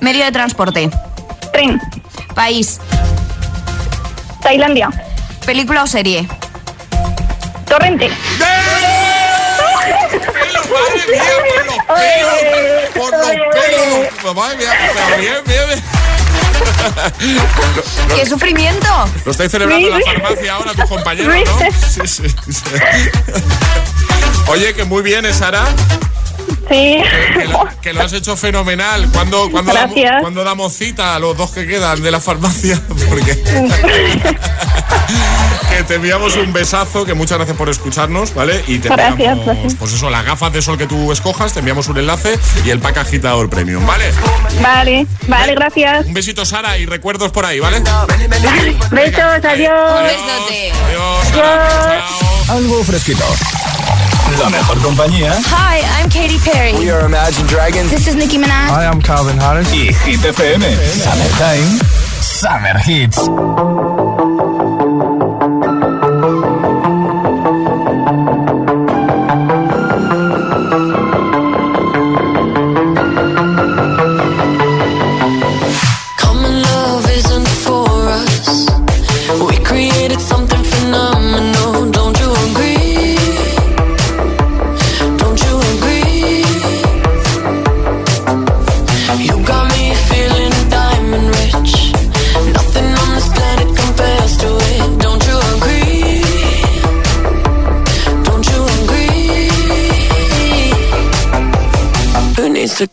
Medio 0.00 0.24
de 0.24 0.32
transporte. 0.32 0.90
Tren. 1.52 1.80
País. 2.34 2.80
Tailandia. 4.48 4.88
Película 5.44 5.82
o 5.82 5.86
serie. 5.86 6.26
Torrente. 7.66 8.08
Por 12.94 13.12
los 13.12 13.28
pelos. 13.28 14.34
Madre 14.34 14.56
mía, 14.56 14.70
pero 14.94 15.18
bien, 15.18 15.34
bien, 15.44 15.66
bien. 15.68 15.82
¡Qué 18.16 18.24
sufrimiento! 18.24 18.88
Lo 19.26 19.32
estáis 19.32 19.50
celebrando 19.50 19.86
en 19.86 19.98
la 19.98 20.00
farmacia 20.00 20.54
ahora 20.54 20.72
tus 20.72 20.86
compañeros, 20.86 21.34
¿no? 21.44 21.58
Sí, 21.86 22.00
sí, 22.06 22.28
sí. 22.50 22.64
Oye, 24.46 24.72
que 24.72 24.84
muy 24.84 25.02
bien, 25.02 25.26
¿eh, 25.26 25.34
Sara? 25.34 25.66
Sí. 26.68 26.98
Que 27.34 27.44
lo, 27.46 27.68
que 27.80 27.92
lo 27.92 28.02
has 28.02 28.12
hecho 28.12 28.36
fenomenal. 28.36 29.08
¿Cuándo, 29.12 29.50
cuándo, 29.50 29.72
damos, 29.72 29.94
Gracias. 29.94 30.20
cuándo 30.20 30.44
damos 30.44 30.72
cita 30.74 31.14
a 31.14 31.18
los 31.18 31.36
dos 31.36 31.50
que 31.52 31.66
quedan 31.66 32.02
de 32.02 32.10
la 32.10 32.20
farmacia? 32.20 32.80
Porque 33.08 33.36
que 35.70 35.82
te 35.84 35.94
enviamos 35.94 36.36
un 36.36 36.52
besazo, 36.52 37.04
que 37.04 37.14
muchas 37.14 37.38
gracias 37.38 37.56
por 37.56 37.68
escucharnos, 37.68 38.34
¿vale? 38.34 38.62
Y 38.66 38.78
te 38.78 38.88
Gracias, 38.88 39.12
enviamos, 39.12 39.44
gracias. 39.46 39.74
pues 39.78 39.92
eso, 39.94 40.10
las 40.10 40.24
gafas 40.24 40.52
de 40.52 40.60
sol 40.62 40.76
que 40.78 40.86
tú 40.86 41.10
escojas, 41.12 41.52
te 41.52 41.60
enviamos 41.60 41.88
un 41.88 41.98
enlace 41.98 42.38
y 42.64 42.70
el 42.70 42.78
pack 42.80 42.98
agitador 42.98 43.48
premium, 43.48 43.86
¿vale? 43.86 44.04
Vale. 44.62 45.06
Vale, 45.26 45.54
gracias. 45.54 46.06
Un 46.06 46.14
besito, 46.14 46.44
Sara, 46.44 46.76
y 46.78 46.86
recuerdos 46.86 47.32
por 47.32 47.44
ahí, 47.46 47.60
¿vale? 47.60 47.80
Besos, 47.80 49.44
adiós. 49.44 50.00
Un 50.00 50.04
besote. 50.04 50.72
Adiós, 50.86 51.28
Sara. 51.32 51.68
Chao. 52.08 52.56
Algo 52.56 52.82
fresquito. 52.84 53.24
La 54.38 54.48
mejor 54.50 54.78
compañía. 54.80 55.32
Hi, 55.46 55.80
I'm 56.00 56.08
Katy 56.08 56.38
Perry. 56.38 56.72
We 56.78 56.90
are 56.90 57.04
Imagine 57.04 57.46
Dragons. 57.48 57.90
This 57.90 58.06
is 58.06 58.14
Nicki 58.14 58.38
Minaj. 58.38 58.68
Hi, 58.68 58.82
I 58.82 58.84
am 58.84 59.00
Calvin 59.02 59.36
Harris. 59.36 59.68
Y 59.72 59.92
Hit 60.04 60.20
FM. 60.20 60.62
Summertime. 61.02 61.80
Summer 62.20 62.78
Hits. 62.78 63.97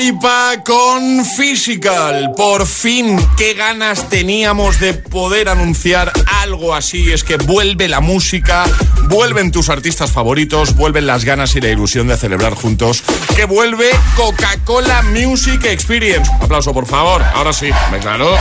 Dua 0.00 0.06
Lipa 0.06 0.54
con 0.64 1.24
Physical. 1.24 2.32
Por 2.36 2.66
fin, 2.66 3.18
qué 3.36 3.54
ganas 3.54 4.08
teníamos 4.08 4.80
de 4.80 4.94
poder 4.94 5.48
anunciar 5.48 6.12
algo 6.40 6.74
así. 6.74 7.12
Es 7.12 7.22
que 7.22 7.36
vuelve 7.36 7.86
la 7.86 8.00
música, 8.00 8.64
vuelven 9.08 9.52
tus 9.52 9.68
artistas 9.68 10.10
favoritos, 10.10 10.74
vuelven 10.74 11.06
las 11.06 11.24
ganas 11.24 11.54
y 11.54 11.60
la 11.60 11.68
ilusión 11.68 12.08
de 12.08 12.16
celebrar 12.16 12.54
juntos. 12.54 13.02
Que 13.36 13.44
vuelve 13.44 13.90
Coca-Cola 14.16 15.02
Music 15.02 15.64
Experience. 15.64 16.30
Aplauso, 16.40 16.72
por 16.72 16.86
favor. 16.86 17.22
Ahora 17.34 17.52
sí, 17.52 17.70
me 17.92 17.98
claro. 17.98 18.36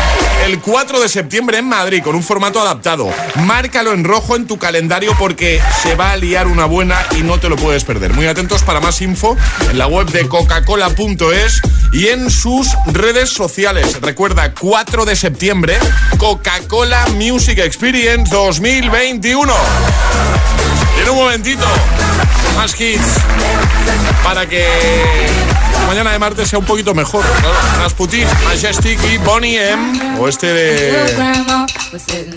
El 0.45 0.59
4 0.59 0.99
de 0.99 1.09
septiembre 1.09 1.57
en 1.57 1.67
Madrid 1.67 2.01
con 2.03 2.15
un 2.15 2.23
formato 2.23 2.61
adaptado. 2.61 3.09
Márcalo 3.35 3.93
en 3.93 4.03
rojo 4.03 4.35
en 4.35 4.47
tu 4.47 4.57
calendario 4.57 5.13
porque 5.19 5.61
se 5.81 5.95
va 5.95 6.11
a 6.11 6.17
liar 6.17 6.47
una 6.47 6.65
buena 6.65 6.97
y 7.17 7.23
no 7.23 7.39
te 7.39 7.49
lo 7.49 7.57
puedes 7.57 7.83
perder. 7.83 8.13
Muy 8.13 8.27
atentos 8.27 8.63
para 8.63 8.79
más 8.79 9.01
info 9.01 9.35
en 9.69 9.77
la 9.77 9.87
web 9.87 10.07
de 10.07 10.27
coca-cola.es 10.27 11.58
y 11.91 12.07
en 12.07 12.29
sus 12.29 12.67
redes 12.87 13.29
sociales. 13.29 13.99
Recuerda, 14.01 14.53
4 14.53 15.05
de 15.05 15.15
septiembre, 15.15 15.77
Coca-Cola 16.17 17.07
Music 17.15 17.59
Experience 17.59 18.31
2021. 18.31 19.53
Y 20.97 21.01
en 21.01 21.09
un 21.09 21.15
momentito, 21.15 21.65
más 22.55 22.79
hits 22.79 23.01
para 24.23 24.47
que 24.47 24.65
mañana 25.89 26.11
de 26.11 26.19
martes 26.19 26.47
sea 26.47 26.59
un 26.59 26.65
poquito 26.65 26.93
mejor. 26.93 27.25
Claro, 27.25 27.55
Rasputin, 27.81 28.27
Majestic 28.45 28.99
y 29.11 29.17
Bonnie 29.17 29.57
M. 29.71 30.17
O 30.19 30.27
este 30.27 30.45
de. 30.53 31.15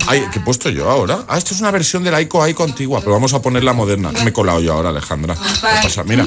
Ay, 0.09 0.25
¿qué 0.33 0.39
he 0.39 0.43
puesto 0.43 0.71
yo 0.71 0.89
ahora? 0.89 1.19
Ah, 1.29 1.37
esto 1.37 1.53
es 1.53 1.61
una 1.61 1.71
versión 1.71 2.03
de 2.03 2.11
la 2.11 2.21
Ico 2.23 2.47
Ico 2.49 2.65
antigua, 2.65 3.01
pero 3.01 3.13
vamos 3.13 3.35
a 3.35 3.43
poner 3.43 3.63
la 3.63 3.75
moderna. 3.75 4.11
Me 4.11 4.31
he 4.31 4.33
colado 4.33 4.61
yo 4.61 4.73
ahora, 4.73 4.89
Alejandra. 4.89 5.35
¿Qué 5.35 5.83
pasa? 5.83 6.03
Mira. 6.05 6.27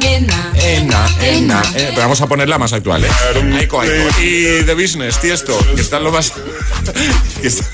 Ena, 0.00 1.06
ena, 1.20 1.62
eh, 1.76 1.86
pero 1.90 2.02
vamos 2.02 2.20
a 2.20 2.26
poner 2.26 2.48
la 2.48 2.58
más 2.58 2.72
actual, 2.72 3.04
¿eh? 3.04 3.10
Ico 3.62 3.84
Ico. 3.84 3.94
Y 4.20 4.64
The 4.64 4.74
Business, 4.74 5.20
Tiesto, 5.20 5.56
que 5.76 5.80
está 5.80 5.98
en 5.98 6.04
lo 6.04 6.10
más. 6.12 6.32
que 7.40 7.46
está- 7.46 7.64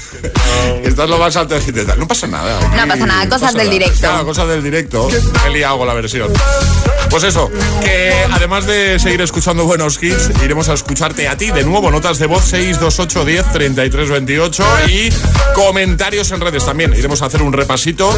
que 0.83 0.89
está 0.89 1.05
en 1.05 1.11
lo 1.11 1.19
más 1.19 1.35
alto 1.37 1.59
de 1.59 1.97
No 1.97 2.07
pasa 2.07 2.27
nada. 2.27 2.61
No 2.77 2.87
pasa 2.87 3.07
nada, 3.07 3.25
cosas 3.25 3.41
pasa 3.53 3.59
del 3.59 3.69
nada. 3.69 3.71
directo. 3.71 4.01
Claro, 4.01 4.25
cosas 4.27 4.49
del 4.49 4.63
directo. 4.63 5.09
He 5.47 5.51
liado 5.51 5.87
la 5.87 5.95
versión. 5.95 6.31
Pues 7.11 7.25
eso, 7.25 7.51
que 7.83 8.13
además 8.31 8.67
de 8.67 8.99
seguir 9.01 9.21
escuchando 9.21 9.65
buenos 9.65 10.01
hits, 10.01 10.31
iremos 10.45 10.69
a 10.69 10.75
escucharte 10.75 11.27
a 11.27 11.37
ti 11.37 11.51
de 11.51 11.65
nuevo. 11.65 11.91
Notas 11.91 12.21
de 12.21 12.27
voz 12.27 12.45
628 12.45 13.25
10 13.25 13.53
33 13.53 14.09
28 14.11 14.65
y 14.89 15.09
comentarios 15.55 16.31
en 16.31 16.41
redes 16.41 16.65
también. 16.65 16.95
Iremos 16.95 17.21
a 17.23 17.27
hacer 17.27 17.43
un 17.43 17.53
repasito. 17.53 18.11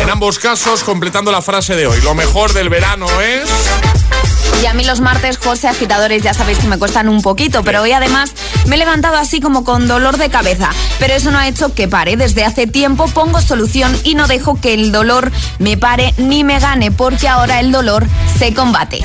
En 0.00 0.08
ambos 0.08 0.38
casos, 0.38 0.84
completando 0.84 1.32
la 1.32 1.42
frase 1.42 1.74
de 1.74 1.88
hoy. 1.88 2.00
Lo 2.02 2.14
mejor 2.14 2.52
del 2.52 2.68
verano 2.68 3.06
es. 3.20 3.48
Y 4.62 4.66
a 4.66 4.74
mí 4.74 4.82
los 4.84 5.00
martes, 5.00 5.38
José, 5.38 5.68
agitadores, 5.68 6.22
ya 6.22 6.34
sabéis 6.34 6.58
que 6.58 6.66
me 6.66 6.78
cuestan 6.78 7.08
un 7.08 7.22
poquito, 7.22 7.62
pero 7.62 7.82
hoy 7.82 7.92
además 7.92 8.32
me 8.66 8.74
he 8.74 8.78
levantado 8.78 9.16
así 9.16 9.40
como 9.40 9.62
con 9.62 9.86
dolor 9.86 10.16
de 10.16 10.30
cabeza. 10.30 10.70
Pero 10.98 11.14
eso 11.14 11.30
no 11.30 11.38
ha 11.38 11.46
hecho 11.46 11.74
que 11.74 11.86
pare. 11.86 12.16
Desde 12.16 12.44
hace 12.44 12.66
tiempo 12.66 13.06
pongo 13.06 13.40
solución 13.40 13.96
y 14.02 14.14
no 14.16 14.26
dejo 14.26 14.60
que 14.60 14.74
el 14.74 14.90
dolor 14.90 15.30
me 15.60 15.76
pare 15.76 16.12
ni 16.16 16.42
me 16.42 16.58
gane, 16.58 16.90
porque 16.90 17.28
ahora 17.28 17.60
el 17.60 17.70
dolor 17.70 18.04
se 18.36 18.52
combate. 18.54 19.00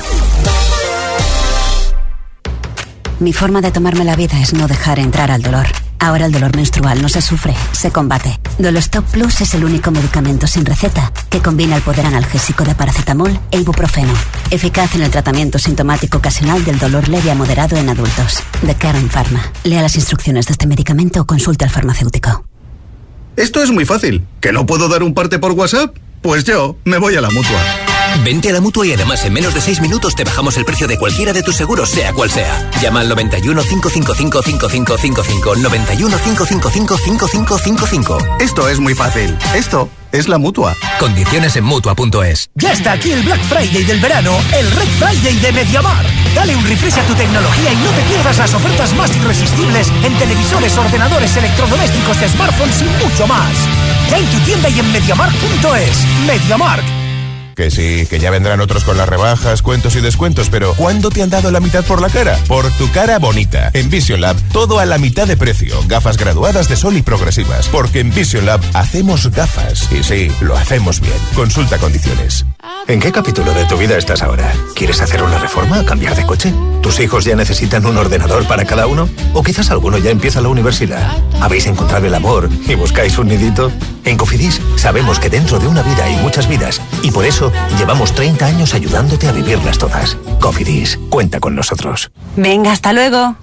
Mi 3.20 3.32
forma 3.32 3.60
de 3.60 3.70
tomarme 3.70 4.04
la 4.04 4.16
vida 4.16 4.40
es 4.40 4.52
no 4.52 4.66
dejar 4.66 4.98
entrar 4.98 5.30
al 5.30 5.42
dolor. 5.42 5.66
Ahora 5.98 6.26
el 6.26 6.32
dolor 6.32 6.54
menstrual 6.54 7.00
no 7.00 7.08
se 7.08 7.22
sufre, 7.22 7.54
se 7.72 7.90
combate. 7.90 8.38
Dolostop 8.58 9.04
Plus 9.06 9.40
es 9.40 9.54
el 9.54 9.64
único 9.64 9.90
medicamento 9.90 10.46
sin 10.46 10.66
receta 10.66 11.12
que 11.30 11.40
combina 11.40 11.76
el 11.76 11.82
poder 11.82 12.04
analgésico 12.04 12.64
de 12.64 12.74
paracetamol 12.74 13.38
e 13.50 13.60
ibuprofeno, 13.60 14.12
eficaz 14.50 14.94
en 14.96 15.02
el 15.02 15.10
tratamiento 15.10 15.58
sintomático 15.58 16.18
ocasional 16.18 16.64
del 16.64 16.78
dolor 16.78 17.08
leve 17.08 17.30
a 17.30 17.34
moderado 17.34 17.76
en 17.76 17.88
adultos. 17.88 18.42
De 18.62 18.74
Karen 18.74 19.08
Pharma. 19.08 19.52
Lea 19.62 19.80
las 19.80 19.94
instrucciones 19.96 20.46
de 20.46 20.52
este 20.52 20.66
medicamento 20.66 21.22
o 21.22 21.24
consulte 21.24 21.64
al 21.64 21.70
farmacéutico. 21.70 22.44
Esto 23.36 23.62
es 23.62 23.70
muy 23.70 23.84
fácil. 23.84 24.26
¿Que 24.40 24.52
no 24.52 24.66
puedo 24.66 24.88
dar 24.88 25.02
un 25.02 25.14
parte 25.14 25.38
por 25.38 25.52
WhatsApp? 25.52 25.96
Pues 26.20 26.44
yo 26.44 26.76
me 26.84 26.98
voy 26.98 27.16
a 27.16 27.20
la 27.20 27.30
mutua. 27.30 27.93
Vente 28.22 28.50
a 28.50 28.52
la 28.52 28.60
mutua 28.60 28.86
y 28.86 28.92
además 28.92 29.24
en 29.24 29.32
menos 29.32 29.54
de 29.54 29.60
6 29.60 29.80
minutos 29.80 30.14
te 30.14 30.24
bajamos 30.24 30.56
el 30.56 30.64
precio 30.64 30.86
de 30.86 30.98
cualquiera 30.98 31.32
de 31.32 31.42
tus 31.42 31.56
seguros, 31.56 31.90
sea 31.90 32.12
cual 32.12 32.30
sea. 32.30 32.70
Llama 32.80 33.00
al 33.00 33.08
91 33.08 33.62
555 33.62 34.42
5555. 34.42 35.56
91 35.56 36.16
555 36.18 36.96
5555. 36.98 38.18
Esto 38.40 38.68
es 38.68 38.78
muy 38.78 38.94
fácil. 38.94 39.36
Esto 39.54 39.88
es 40.12 40.28
la 40.28 40.38
mutua. 40.38 40.76
Condiciones 41.00 41.56
en 41.56 41.64
mutua.es. 41.64 42.48
Ya 42.54 42.72
está 42.72 42.92
aquí 42.92 43.10
el 43.10 43.22
Black 43.22 43.42
Friday 43.44 43.84
del 43.84 44.00
verano, 44.00 44.32
el 44.56 44.70
Red 44.70 44.88
Friday 44.98 45.36
de 45.40 45.52
Mediamar. 45.52 46.06
Dale 46.34 46.54
un 46.54 46.64
refresh 46.64 46.98
a 46.98 47.06
tu 47.06 47.14
tecnología 47.14 47.72
y 47.72 47.76
no 47.76 47.90
te 47.90 48.02
pierdas 48.02 48.38
las 48.38 48.54
ofertas 48.54 48.94
más 48.94 49.14
irresistibles 49.16 49.88
en 50.02 50.16
televisores, 50.18 50.76
ordenadores, 50.78 51.36
electrodomésticos, 51.36 52.16
smartphones 52.32 52.82
y 52.82 53.04
mucho 53.04 53.26
más. 53.26 53.52
Ya 54.10 54.18
en 54.18 54.26
tu 54.26 54.38
tienda 54.40 54.68
y 54.68 54.78
en 54.78 54.92
mediamar.es. 54.92 56.06
Mediamar. 56.26 57.03
Que 57.54 57.70
sí, 57.70 58.06
que 58.08 58.18
ya 58.18 58.30
vendrán 58.30 58.60
otros 58.60 58.84
con 58.84 58.96
las 58.96 59.08
rebajas, 59.08 59.62
cuentos 59.62 59.94
y 59.96 60.00
descuentos, 60.00 60.48
pero 60.50 60.74
¿cuándo 60.74 61.10
te 61.10 61.22
han 61.22 61.30
dado 61.30 61.50
la 61.50 61.60
mitad 61.60 61.84
por 61.84 62.00
la 62.00 62.08
cara? 62.08 62.38
Por 62.48 62.70
tu 62.72 62.90
cara 62.90 63.18
bonita. 63.18 63.70
En 63.74 63.90
Vision 63.90 64.20
Lab, 64.20 64.36
todo 64.52 64.78
a 64.78 64.86
la 64.86 64.98
mitad 64.98 65.26
de 65.26 65.36
precio. 65.36 65.78
Gafas 65.86 66.16
graduadas 66.16 66.68
de 66.68 66.76
sol 66.76 66.96
y 66.96 67.02
progresivas. 67.02 67.68
Porque 67.68 68.00
en 68.00 68.12
Vision 68.12 68.46
Lab 68.46 68.60
hacemos 68.72 69.30
gafas. 69.30 69.88
Y 69.92 70.02
sí, 70.02 70.30
lo 70.40 70.56
hacemos 70.56 71.00
bien. 71.00 71.14
Consulta 71.34 71.78
condiciones. 71.78 72.44
¿En 72.86 73.00
qué 73.00 73.12
capítulo 73.12 73.52
de 73.52 73.64
tu 73.66 73.76
vida 73.76 73.96
estás 73.96 74.22
ahora? 74.22 74.52
¿Quieres 74.74 75.00
hacer 75.00 75.22
una 75.22 75.38
reforma? 75.38 75.84
¿Cambiar 75.84 76.14
de 76.16 76.24
coche? 76.24 76.52
¿Tus 76.82 76.98
hijos 77.00 77.24
ya 77.24 77.34
necesitan 77.34 77.84
un 77.84 77.96
ordenador 77.96 78.46
para 78.46 78.64
cada 78.64 78.86
uno? 78.86 79.08
¿O 79.32 79.42
quizás 79.42 79.70
alguno 79.70 79.98
ya 79.98 80.10
empieza 80.10 80.40
la 80.40 80.48
universidad? 80.48 81.10
¿Habéis 81.40 81.66
encontrado 81.66 82.06
el 82.06 82.14
amor 82.14 82.48
y 82.66 82.74
buscáis 82.74 83.18
un 83.18 83.28
nidito? 83.28 83.70
En 84.04 84.16
Cofidis 84.16 84.60
sabemos 84.76 85.18
que 85.18 85.30
dentro 85.30 85.58
de 85.58 85.66
una 85.66 85.82
vida 85.82 86.04
hay 86.04 86.16
muchas 86.16 86.48
vidas 86.48 86.80
y 87.02 87.10
por 87.10 87.24
eso 87.24 87.52
llevamos 87.78 88.14
30 88.14 88.46
años 88.46 88.74
ayudándote 88.74 89.28
a 89.28 89.32
vivirlas 89.32 89.78
todas. 89.78 90.16
Cofidis, 90.40 90.98
cuenta 91.10 91.40
con 91.40 91.54
nosotros. 91.54 92.10
Venga, 92.36 92.72
hasta 92.72 92.92
luego. 92.92 93.36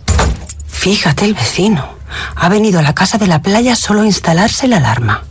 Fíjate 0.68 1.26
el 1.26 1.34
vecino. 1.36 1.96
Ha 2.36 2.50
venido 2.50 2.80
a 2.80 2.84
la 2.84 2.94
casa 2.96 3.18
de 3.18 3.28
la 3.28 3.42
playa 3.42 3.76
solo 3.76 4.02
a 4.02 4.06
instalarse 4.06 4.68
la 4.68 4.78
alarma. 4.78 5.24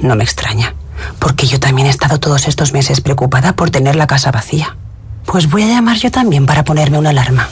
No 0.00 0.16
me 0.16 0.24
extraña, 0.24 0.74
porque 1.18 1.46
yo 1.46 1.60
también 1.60 1.86
he 1.86 1.90
estado 1.90 2.18
todos 2.18 2.48
estos 2.48 2.72
meses 2.72 3.00
preocupada 3.00 3.54
por 3.54 3.70
tener 3.70 3.96
la 3.96 4.06
casa 4.06 4.30
vacía. 4.30 4.76
Pues 5.26 5.50
voy 5.50 5.62
a 5.62 5.68
llamar 5.68 5.96
yo 5.96 6.10
también 6.10 6.46
para 6.46 6.64
ponerme 6.64 6.98
una 6.98 7.10
alarma. 7.10 7.48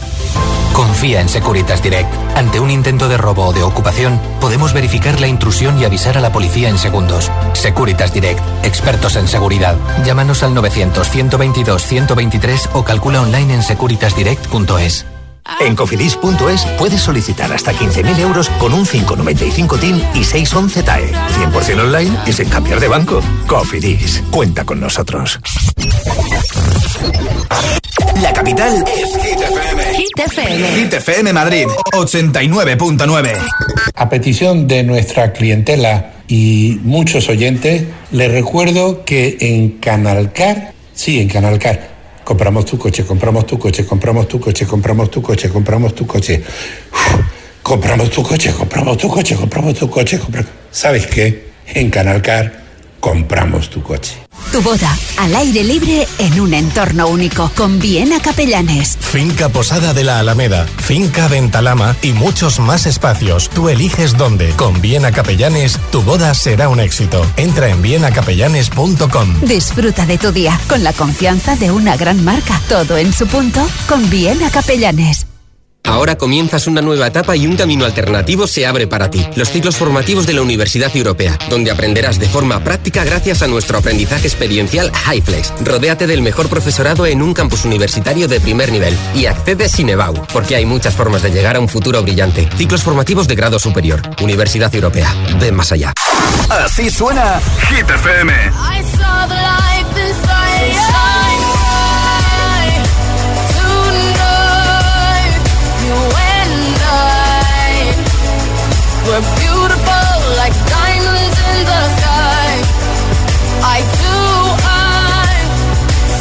Confía 0.73 1.21
en 1.21 1.29
Securitas 1.29 1.83
Direct. 1.83 2.11
Ante 2.37 2.59
un 2.59 2.71
intento 2.71 3.07
de 3.09 3.19
robo 3.19 3.45
o 3.47 3.53
de 3.53 3.63
ocupación, 3.63 4.19
podemos 4.41 4.73
verificar 4.73 5.21
la 5.21 5.27
intrusión 5.27 5.79
y 5.79 5.85
avisar 5.85 6.17
a 6.17 6.21
la 6.21 6.33
policía 6.33 6.71
en 6.71 6.79
segundos. 6.79 7.31
Securitas 7.53 8.15
Direct, 8.15 8.41
expertos 8.65 9.17
en 9.17 9.29
seguridad. 9.29 9.77
Llámanos 10.05 10.43
al 10.43 10.55
900-122-123 10.55 12.71
o 12.73 12.85
calcula 12.85 13.21
online 13.21 13.53
en 13.55 13.63
securitasdirect.es. 13.63 15.12
En 15.61 15.77
cofidis.es 15.77 16.67
puedes 16.79 17.01
solicitar 17.01 17.53
hasta 17.53 17.73
15.000 17.73 18.19
euros 18.21 18.49
con 18.59 18.73
un 18.73 18.87
595 18.87 19.79
TIN 19.79 20.03
y 20.15 20.25
611 20.25 20.83
TAE. 20.83 21.13
100% 21.13 21.81
online 21.81 22.17
y 22.27 22.33
sin 22.33 22.49
cambiar 22.49 22.81
de 22.81 22.89
banco. 22.89 23.21
Cofidis, 23.47 24.23
cuenta 24.31 24.65
con 24.65 24.81
nosotros. 24.81 25.41
La 28.21 28.33
capital 28.33 28.85
es 28.87 29.17
Hit 29.23 29.41
FM. 29.41 29.85
Hit 29.97 30.19
FM. 30.19 30.69
Hit 30.77 30.95
FM 30.95 31.33
Madrid, 31.33 31.67
89.9. 31.93 33.39
A 33.95 34.09
petición 34.09 34.69
de 34.69 34.83
nuestra 34.85 35.33
clientela 35.33 36.13
y 36.29 36.79
muchos 36.83 37.29
oyentes, 37.29 37.85
les 38.11 38.31
recuerdo 38.31 39.05
que 39.05 39.37
en 39.41 39.79
Canalcar, 39.79 40.73
sí, 40.95 41.21
en 41.21 41.29
Canalcar, 41.29 41.92
compramos 42.25 42.65
tu 42.65 42.79
coche, 42.79 43.05
compramos 43.05 43.47
tu 43.47 43.59
coche, 43.59 43.85
compramos 43.85 44.29
tu 44.29 44.39
coche, 44.41 44.67
compramos 44.67 45.11
tu 45.11 45.23
coche, 45.23 45.49
compramos 45.49 45.95
tu 45.95 46.07
coche. 46.07 46.43
Compramos 47.63 48.11
tu 48.11 48.23
coche, 48.23 48.53
compramos 48.53 48.97
tu 48.99 49.09
coche, 49.09 49.37
compramos 49.37 49.75
tu 49.75 49.89
coche, 49.89 50.19
compra- 50.19 50.45
¿Sabes 50.71 51.07
qué? 51.07 51.51
En 51.75 51.91
Canalcar 51.91 52.62
compramos 53.03 53.69
tu 53.69 53.83
coche. 53.83 54.15
Tu 54.53 54.63
boda 54.63 54.97
al 55.19 55.35
aire 55.35 55.65
libre 55.65 56.07
en 56.19 56.41
un 56.41 56.55
entorno 56.55 57.09
único 57.09 57.51
con 57.57 57.79
Viena 57.81 58.21
Capellanes. 58.21 58.97
Finca 59.01 59.49
Posada 59.49 59.93
de 59.93 60.05
la 60.05 60.21
Alameda, 60.21 60.67
Finca 60.79 61.27
Ventalama 61.27 61.97
y 62.01 62.13
muchos 62.13 62.61
más 62.61 62.87
espacios. 62.87 63.51
Tú 63.51 63.69
eliges 63.69 64.17
dónde. 64.17 64.51
Con 64.51 64.81
Viena 64.81 65.11
Capellanes, 65.11 65.81
tu 65.91 66.03
boda 66.03 66.33
será 66.35 66.69
un 66.69 66.81
éxito. 66.81 67.27
Entra 67.37 67.69
en 67.69 67.83
vienacapellanes.com. 67.83 69.41
Disfruta 69.43 70.07
de 70.07 70.19
tu 70.19 70.31
día 70.31 70.59
con 70.69 70.85
la 70.85 70.93
confianza 70.93 71.57
de 71.57 71.73
una 71.73 71.97
gran 71.97 72.25
marca. 72.25 72.61
Todo 72.69 72.97
en 72.99 73.13
su 73.13 73.27
punto 73.27 73.67
con 73.89 74.09
Viena 74.11 74.49
Capellanes. 74.51 75.32
Ahora 75.85 76.17
comienzas 76.17 76.67
una 76.67 76.81
nueva 76.81 77.09
etapa 77.09 77.37
y 77.37 77.47
un 77.47 77.57
camino 77.57 77.85
alternativo 77.85 78.47
se 78.47 78.67
abre 78.67 78.87
para 78.87 79.11
ti. 79.11 79.27
Los 79.35 79.51
ciclos 79.51 79.77
formativos 79.77 80.27
de 80.27 80.33
la 80.33 80.43
Universidad 80.43 80.95
Europea, 80.97 81.39
donde 81.51 81.71
aprenderás 81.71 82.19
de 82.19 82.29
forma 82.29 82.63
práctica 82.63 83.05
gracias 83.05 83.43
a 83.43 83.49
nuestro 83.49 83.79
aprendizaje 83.79 84.27
experiencial 84.27 84.91
HighFlex. 84.93 85.53
Rodéate 85.65 86.07
del 86.07 86.23
mejor 86.23 86.49
profesorado 86.49 87.07
en 87.07 87.23
un 87.23 87.35
campus 87.35 87.65
universitario 87.65 88.29
de 88.29 88.41
primer 88.41 88.71
nivel 88.71 88.97
y 89.15 89.27
accede 89.27 89.69
sin 89.69 89.89
EBAU, 89.89 90.15
porque 90.33 90.57
hay 90.57 90.67
muchas 90.67 90.95
formas 90.95 91.23
de 91.23 91.31
llegar 91.31 91.57
a 91.57 91.61
un 91.61 91.69
futuro 91.69 92.03
brillante. 92.03 92.49
Ciclos 92.57 92.83
formativos 92.83 93.27
de 93.27 93.35
grado 93.35 93.59
superior. 93.59 94.03
Universidad 94.23 94.75
Europea. 94.75 95.13
Ven 95.41 95.55
más 95.55 95.73
allá. 95.73 95.93
Así 96.49 96.91
suena 96.91 97.41
Hit 97.69 97.89
FM. 97.89 98.33
I 98.33 98.83
saw 98.97 99.27
the 99.29 99.35
light 99.35 99.72
were 109.13 109.29
beautiful 109.45 110.09
like 110.41 110.57
diamonds 110.73 111.37
in 111.53 111.59
the 111.69 111.83
sky. 112.01 112.49
Eye 113.61 113.85
to 114.01 114.15
eye, 114.65 115.43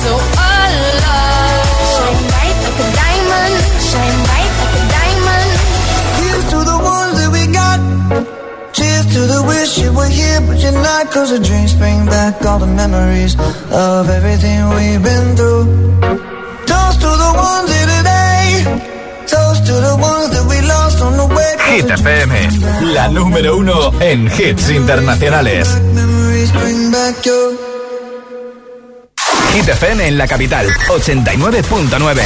so 0.04 0.12
alive. 0.20 1.72
Shine 1.96 2.22
bright 2.32 2.58
like 2.66 2.80
a 2.84 2.90
diamond. 3.00 3.56
Shine 3.88 4.18
bright 4.28 4.54
like 4.60 4.76
a 4.76 4.86
diamond. 4.98 5.50
Here's 6.20 6.46
to 6.52 6.60
the 6.72 6.80
ones 6.96 7.16
that 7.20 7.32
we 7.32 7.44
got. 7.60 7.80
Cheers 8.76 9.06
to 9.16 9.22
the 9.34 9.42
wish 9.48 9.72
you 9.80 9.94
were 9.96 10.12
here, 10.12 10.42
but 10.44 10.58
you're 10.60 10.80
not. 10.90 11.08
Cause 11.16 11.30
the 11.32 11.40
dreams 11.40 11.74
bring 11.74 12.06
back 12.06 12.44
all 12.44 12.60
the 12.60 12.72
memories 12.82 13.40
of 13.72 14.10
everything 14.10 14.68
we've 14.76 15.04
been 15.10 15.28
through. 15.38 15.64
Toast 16.68 17.00
to 17.06 17.12
the 17.24 17.32
ones 17.40 17.70
here 17.72 17.90
today. 17.96 18.48
Toast 19.32 19.66
to 19.68 19.76
the 19.88 19.96
ones 19.96 20.31
Hit 21.72 21.90
FM, 21.90 22.50
la 22.94 23.08
número 23.08 23.56
uno 23.56 23.94
en 24.02 24.26
hits 24.28 24.72
internacionales. 24.72 25.70
Hit 29.54 29.70
FM 29.70 30.06
en 30.06 30.18
la 30.18 30.28
capital, 30.28 30.68
89.9. 30.90 32.22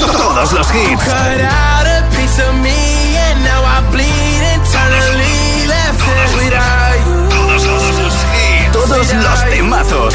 Todos 0.00 0.52
los 0.52 0.74
hits. 0.74 1.04
Cut 1.04 1.40
out 1.40 1.86
a 1.86 2.08
piece 2.10 2.42
of 2.42 2.54
me 2.54 3.16
and 3.16 3.44
now 3.44 3.62
I 3.62 3.80
bleed 3.92 4.42
internally 4.56 5.66
left 5.68 6.02
it 6.02 6.34
without 6.36 6.98
you. 7.06 7.28
Todos, 7.28 7.62
todos 7.62 7.94
los 8.02 8.14
hits. 8.34 8.72
Todos 8.72 9.14
los 9.14 9.50
temazos. 9.50 10.14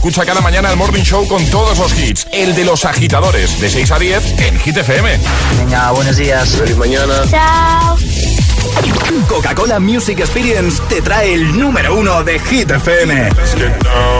Escucha 0.00 0.24
cada 0.24 0.40
mañana 0.40 0.70
el 0.70 0.78
Morning 0.78 1.02
Show 1.02 1.28
con 1.28 1.44
todos 1.50 1.78
los 1.78 1.92
hits. 1.98 2.26
El 2.32 2.54
de 2.54 2.64
los 2.64 2.86
agitadores, 2.86 3.60
de 3.60 3.68
6 3.68 3.90
a 3.90 3.98
10 3.98 4.40
en 4.40 4.58
Hit 4.58 4.78
FM. 4.78 5.20
Venga, 5.58 5.90
buenos 5.90 6.16
días. 6.16 6.48
Feliz 6.56 6.74
mañana. 6.78 7.22
Chao. 7.30 7.98
Coca-Cola 9.28 9.78
Music 9.78 10.20
Experience 10.20 10.80
te 10.88 11.02
trae 11.02 11.34
el 11.34 11.58
número 11.58 11.94
uno 11.96 12.24
de 12.24 12.38
Hit 12.38 12.70
FM. 12.70 13.14
Let's 13.14 13.54
get 13.54 13.76
down, 13.82 14.19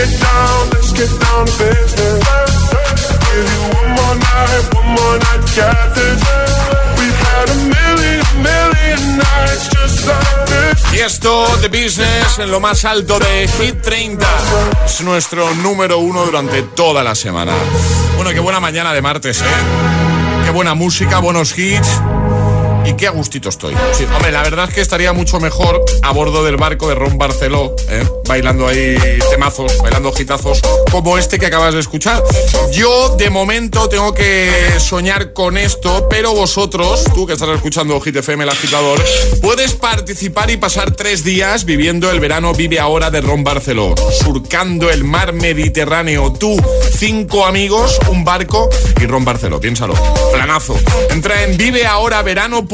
To. 0.00 0.40
Y 10.92 10.98
esto, 10.98 11.46
The 11.60 11.68
Business, 11.68 12.38
en 12.38 12.50
lo 12.50 12.60
más 12.60 12.84
alto 12.84 13.18
de 13.18 13.46
Hit 13.46 13.80
30. 13.82 14.26
Es 14.86 15.00
nuestro 15.02 15.54
número 15.54 15.98
uno 15.98 16.24
durante 16.24 16.62
toda 16.62 17.04
la 17.04 17.14
semana. 17.14 17.52
Bueno, 18.16 18.32
qué 18.32 18.40
buena 18.40 18.58
mañana 18.58 18.92
de 18.92 19.02
martes, 19.02 19.40
¿eh? 19.40 20.44
Qué 20.44 20.50
buena 20.50 20.74
música, 20.74 21.18
buenos 21.18 21.56
hits. 21.58 22.00
Y 22.84 22.94
qué 22.94 23.06
a 23.06 23.10
gustito 23.10 23.48
estoy. 23.48 23.74
Hombre, 23.74 24.32
la 24.32 24.42
verdad 24.42 24.68
es 24.68 24.74
que 24.74 24.80
estaría 24.80 25.12
mucho 25.12 25.38
mejor 25.40 25.84
a 26.02 26.12
bordo 26.12 26.44
del 26.44 26.56
barco 26.56 26.88
de 26.88 26.94
Ron 26.94 27.18
Barceló, 27.18 27.76
¿eh? 27.88 28.04
bailando 28.26 28.66
ahí 28.66 28.96
temazos, 29.30 29.78
bailando 29.82 30.12
gitazos, 30.12 30.60
como 30.90 31.18
este 31.18 31.38
que 31.38 31.46
acabas 31.46 31.74
de 31.74 31.80
escuchar. 31.80 32.22
Yo, 32.72 33.16
de 33.16 33.30
momento, 33.30 33.88
tengo 33.88 34.14
que 34.14 34.50
soñar 34.78 35.32
con 35.32 35.58
esto, 35.58 36.08
pero 36.08 36.32
vosotros, 36.32 37.04
tú 37.14 37.26
que 37.26 37.34
estás 37.34 37.48
escuchando 37.50 38.00
Hit 38.00 38.16
el 38.16 38.48
agitador, 38.48 39.02
puedes 39.42 39.74
participar 39.74 40.50
y 40.50 40.56
pasar 40.56 40.92
tres 40.92 41.24
días 41.24 41.64
viviendo 41.64 42.10
el 42.10 42.20
verano 42.20 42.54
Vive 42.54 42.80
Ahora 42.80 43.10
de 43.10 43.20
Ron 43.20 43.44
Barceló, 43.44 43.94
surcando 44.24 44.90
el 44.90 45.04
mar 45.04 45.32
Mediterráneo. 45.32 46.32
Tú, 46.32 46.56
cinco 46.96 47.44
amigos, 47.44 47.98
un 48.08 48.24
barco 48.24 48.68
y 49.00 49.06
Ron 49.06 49.24
Barceló, 49.24 49.60
piénsalo. 49.60 49.94
Planazo. 50.32 50.76
Entra 51.10 51.44
en 51.44 51.56
viveahoraverano.com, 51.56 52.69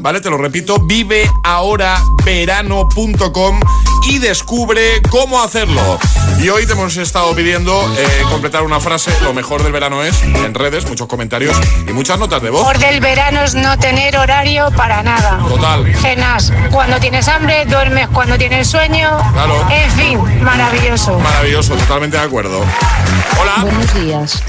¿vale? 0.00 0.20
Te 0.20 0.30
lo 0.30 0.38
repito, 0.38 0.78
viveahoraverano.com 0.78 3.60
y 4.08 4.18
descubre 4.18 5.02
cómo 5.10 5.42
hacerlo. 5.42 5.98
Y 6.38 6.48
hoy 6.48 6.64
te 6.64 6.70
hemos 6.72 6.96
estado 6.96 7.34
pidiendo 7.34 7.82
eh, 7.98 8.22
completar 8.30 8.62
una 8.62 8.78
frase, 8.78 9.10
lo 9.22 9.34
mejor 9.34 9.64
del 9.64 9.72
verano 9.72 10.04
es, 10.04 10.22
en 10.22 10.54
redes, 10.54 10.86
muchos 10.86 11.08
comentarios 11.08 11.56
y 11.88 11.92
muchas 11.92 12.20
notas 12.20 12.40
de 12.40 12.50
voz. 12.50 12.62
Por 12.62 12.78
del 12.78 13.00
verano 13.00 13.42
es 13.42 13.56
no 13.56 13.76
tener 13.78 14.16
horario 14.16 14.70
para 14.76 15.02
nada. 15.02 15.38
Total. 15.48 15.92
Cenas 15.96 16.52
cuando 16.70 17.00
tienes 17.00 17.26
hambre, 17.26 17.64
duermes 17.66 18.06
cuando 18.08 18.38
tienes 18.38 18.68
sueño. 18.68 19.10
Claro. 19.32 19.66
En 19.70 19.90
fin, 19.92 20.20
maravilloso. 20.42 21.18
Maravilloso, 21.18 21.74
totalmente 21.74 22.16
de 22.16 22.22
acuerdo. 22.22 22.60
Hola. 23.40 23.56
Buenos 23.62 23.92
días. 23.94 24.40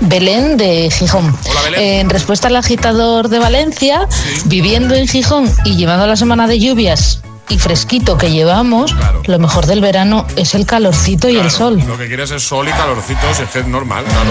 Belén 0.00 0.56
de 0.56 0.90
Gijón. 0.90 1.36
Hola, 1.48 1.62
Belén. 1.62 1.80
En 1.82 2.10
respuesta 2.10 2.48
al 2.48 2.56
agitador 2.56 3.28
de 3.28 3.38
Valencia, 3.38 4.08
viviendo 4.46 4.94
en 4.94 5.08
Gijón 5.08 5.52
y 5.64 5.76
llevando 5.76 6.06
la 6.06 6.16
semana 6.16 6.46
de 6.46 6.58
lluvias 6.58 7.20
y 7.48 7.58
fresquito 7.58 8.18
que 8.18 8.30
llevamos, 8.30 8.94
lo 9.26 9.38
mejor 9.38 9.66
del 9.66 9.80
verano 9.80 10.26
es 10.36 10.54
el 10.54 10.66
calorcito 10.66 11.28
y 11.28 11.36
el 11.36 11.50
sol. 11.50 11.82
Lo 11.86 11.96
que 11.96 12.06
quieres 12.06 12.30
es 12.30 12.42
sol 12.42 12.68
y 12.68 12.72
calorcito, 12.72 13.34
si 13.34 13.42
es 13.42 13.48
que 13.48 13.60
es 13.60 13.66
normal, 13.66 14.04
claro. 14.04 14.30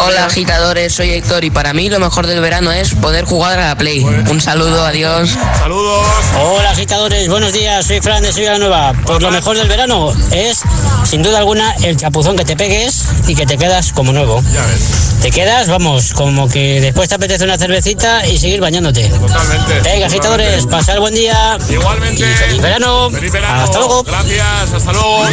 Hola 0.00 0.24
agitadores, 0.26 0.94
soy 0.94 1.10
Héctor 1.10 1.44
y 1.44 1.50
para 1.50 1.72
mí 1.72 1.88
lo 1.88 1.98
mejor 1.98 2.26
del 2.26 2.40
verano 2.40 2.72
es 2.72 2.94
poder 2.94 3.24
jugar 3.24 3.58
a 3.58 3.68
la 3.68 3.76
Play. 3.76 4.00
Un 4.00 4.40
saludo, 4.40 4.84
adiós. 4.84 5.30
Saludos. 5.58 6.06
Hola 6.40 6.70
agitadores, 6.70 7.28
buenos 7.28 7.52
días, 7.52 7.86
soy 7.86 8.00
Fran 8.00 8.22
de 8.22 8.32
Sevilla 8.32 8.58
Nueva. 8.58 8.94
Pues 9.06 9.20
lo 9.22 9.30
mejor 9.30 9.56
del 9.56 9.68
verano 9.68 10.12
es, 10.32 10.62
sin 11.04 11.22
duda 11.22 11.38
alguna, 11.38 11.74
el 11.82 11.96
chapuzón 11.96 12.36
que 12.36 12.44
te 12.44 12.56
pegues 12.56 13.04
y 13.26 13.34
que 13.34 13.46
te 13.46 13.56
quedas 13.56 13.92
como 13.92 14.12
nuevo. 14.12 14.42
Ya 14.52 14.64
ves. 14.66 15.12
Te 15.22 15.30
quedas, 15.30 15.68
vamos, 15.68 16.12
como 16.14 16.48
que 16.48 16.80
después 16.80 17.08
te 17.08 17.14
apetece 17.14 17.44
una 17.44 17.56
cervecita 17.56 18.26
y 18.26 18.38
seguir 18.38 18.60
bañándote. 18.60 19.08
Totalmente. 19.08 19.80
Venga 19.82 20.06
agitadores, 20.06 20.66
pasar 20.66 20.98
buen 20.98 21.14
día. 21.14 21.58
Igualmente. 21.70 22.28
Y 22.28 22.34
feliz 22.34 22.60
verano. 22.60 23.08
Feliz 23.08 23.30
verano. 23.30 23.62
Hasta 23.62 23.78
luego. 23.78 24.02
Gracias, 24.02 24.72
hasta 24.74 24.92
luego. 24.92 25.24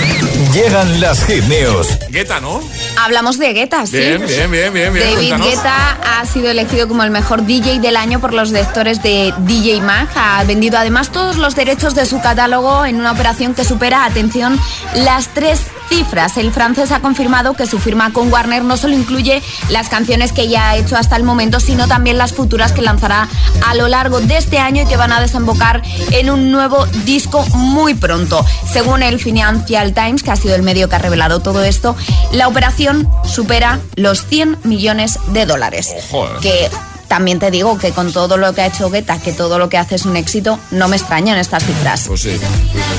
Llegan 0.53 1.01
las 1.01 1.25
hit 1.25 1.43
news. 1.45 1.87
Guetta, 2.09 2.39
¿no? 2.39 2.61
Hablamos 2.97 3.39
de 3.39 3.53
Guetta, 3.53 3.87
sí. 3.87 3.97
Bien, 3.97 4.27
bien, 4.27 4.48
bien, 4.51 4.73
bien. 4.73 4.93
bien. 4.93 5.05
David 5.05 5.29
Cuéntanos. 5.29 5.47
Guetta 5.47 5.97
ha 6.19 6.25
sido 6.25 6.49
elegido 6.49 6.87
como 6.87 7.03
el 7.03 7.11
mejor 7.11 7.45
DJ 7.45 7.79
del 7.79 7.95
año 7.95 8.19
por 8.19 8.33
los 8.33 8.51
lectores 8.51 9.01
de 9.01 9.33
DJ 9.39 9.81
Mag. 9.81 10.07
Ha 10.15 10.43
vendido 10.43 10.77
además 10.77 11.09
todos 11.09 11.37
los 11.37 11.55
derechos 11.55 11.95
de 11.95 12.05
su 12.05 12.21
catálogo 12.21 12.85
en 12.85 12.99
una 12.99 13.11
operación 13.11 13.55
que 13.55 13.63
supera, 13.63 14.05
atención, 14.05 14.59
las 14.95 15.29
tres 15.29 15.61
cifras. 15.89 16.37
El 16.37 16.51
francés 16.51 16.91
ha 16.91 17.01
confirmado 17.01 17.53
que 17.53 17.65
su 17.65 17.79
firma 17.79 18.13
con 18.13 18.31
Warner 18.31 18.63
no 18.63 18.77
solo 18.77 18.93
incluye 18.93 19.41
las 19.69 19.89
canciones 19.89 20.31
que 20.31 20.47
ya 20.47 20.69
ha 20.69 20.77
hecho 20.77 20.95
hasta 20.95 21.15
el 21.15 21.23
momento, 21.23 21.59
sino 21.59 21.87
también 21.87 22.17
las 22.17 22.33
futuras 22.33 22.71
que 22.71 22.81
lanzará 22.81 23.27
a 23.65 23.75
lo 23.75 23.87
largo 23.87 24.21
de 24.21 24.37
este 24.37 24.59
año 24.59 24.83
y 24.83 24.85
que 24.85 24.97
van 24.97 25.11
a 25.11 25.19
desembocar 25.19 25.81
en 26.11 26.29
un 26.29 26.51
nuevo 26.51 26.85
disco 27.05 27.45
muy 27.53 27.93
pronto. 27.93 28.45
Según 28.71 29.03
el 29.03 29.19
Financial 29.19 29.93
Times, 29.93 30.23
que 30.23 30.31
ha 30.31 30.35
sido 30.35 30.55
el 30.55 30.61
medio 30.61 30.87
que 30.89 30.95
ha 30.95 30.99
revelado 30.99 31.41
todo 31.41 31.63
esto, 31.63 31.95
la 32.31 32.47
operación 32.47 33.09
supera 33.25 33.79
los 33.95 34.25
100 34.25 34.59
millones 34.63 35.19
de 35.27 35.45
dólares. 35.45 35.93
Ojo, 36.11 36.25
eh. 36.25 36.29
Que 36.41 36.69
también 37.09 37.39
te 37.39 37.51
digo 37.51 37.77
que 37.77 37.91
con 37.91 38.13
todo 38.13 38.37
lo 38.37 38.53
que 38.53 38.61
ha 38.61 38.67
hecho 38.67 38.89
Guetta, 38.89 39.19
que 39.19 39.33
todo 39.33 39.57
lo 39.57 39.67
que 39.67 39.77
hace 39.77 39.95
es 39.95 40.05
un 40.05 40.15
éxito, 40.15 40.59
no 40.71 40.87
me 40.87 40.95
extrañan 40.95 41.37
estas 41.39 41.65
cifras. 41.65 42.05
Pues 42.07 42.21
sí, 42.21 42.39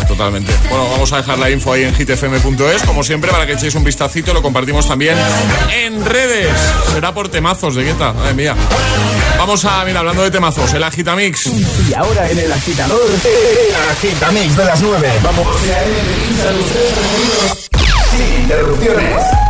totalmente. 0.09 0.53
Bueno, 0.69 0.91
vamos 0.91 1.13
a 1.13 1.19
dejar 1.19 1.39
la 1.39 1.49
info 1.49 1.73
ahí 1.73 1.85
en 1.85 1.95
hitfm.es, 1.95 2.83
como 2.83 3.05
siempre, 3.05 3.31
para 3.31 3.47
que 3.47 3.53
echéis 3.53 3.75
un 3.77 3.85
vistacito. 3.85 4.35
Lo 4.35 4.43
compartimos 4.43 4.87
también 4.87 5.17
en 5.73 6.05
redes. 6.05 6.51
Será 6.93 7.15
por 7.15 7.29
temazos 7.29 7.77
de 7.77 7.85
Guetta. 7.85 8.13
Madre 8.13 8.35
mía. 8.35 8.57
Vamos 9.39 9.65
a, 9.65 9.85
mira, 9.85 10.01
hablando 10.01 10.25
de 10.25 10.31
temazos, 10.31 10.73
el 10.75 10.83
Agitamix. 10.83 11.47
Y 11.47 11.95
ahora 11.95 12.29
en 12.29 12.39
el 12.41 12.53
agitador, 12.53 13.01
el 13.01 13.91
agitamix 13.91 14.57
de 14.57 14.65
las 14.65 14.81
9. 14.83 15.13
Vamos. 15.23 15.47
Sin 18.11 18.43
interrupciones. 18.43 19.50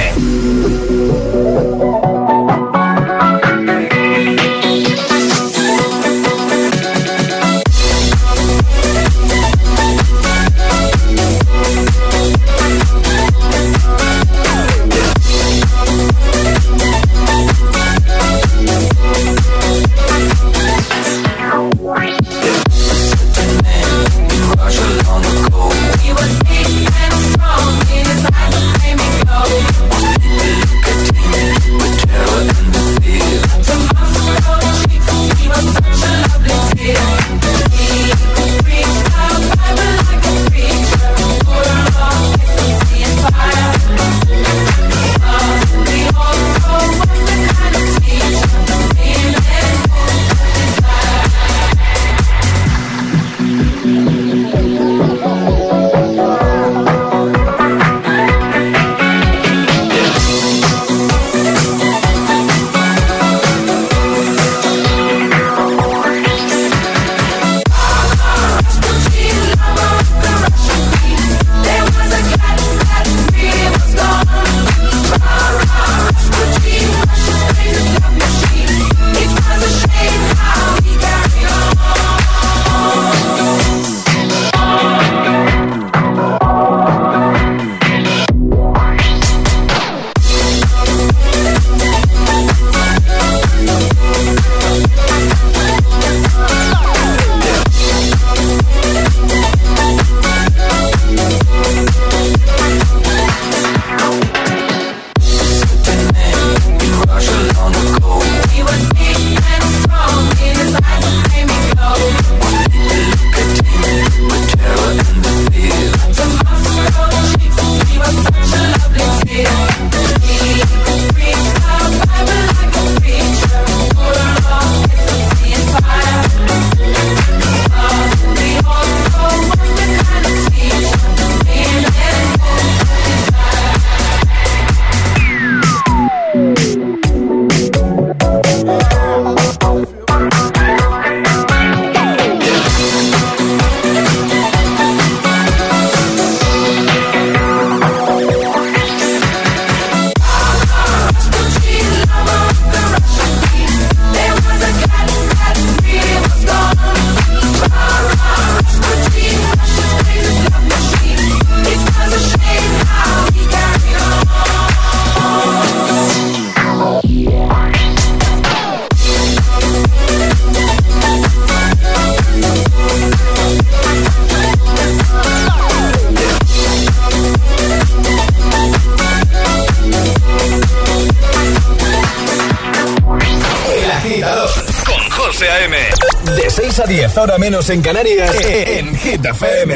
6 187.21 187.29
a 187.29 187.29
10, 187.29 187.29
ahora 187.29 187.37
menos 187.37 187.69
en 187.69 187.81
Canarias, 187.81 188.35
eh, 188.35 188.63
eh, 188.63 188.79
en 188.79 188.95
Hit 188.95 189.25
FM. 189.25 189.73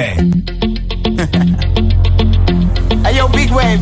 Hey 3.04 3.16
yo, 3.16 3.28
big 3.30 3.52
wave. 3.52 3.80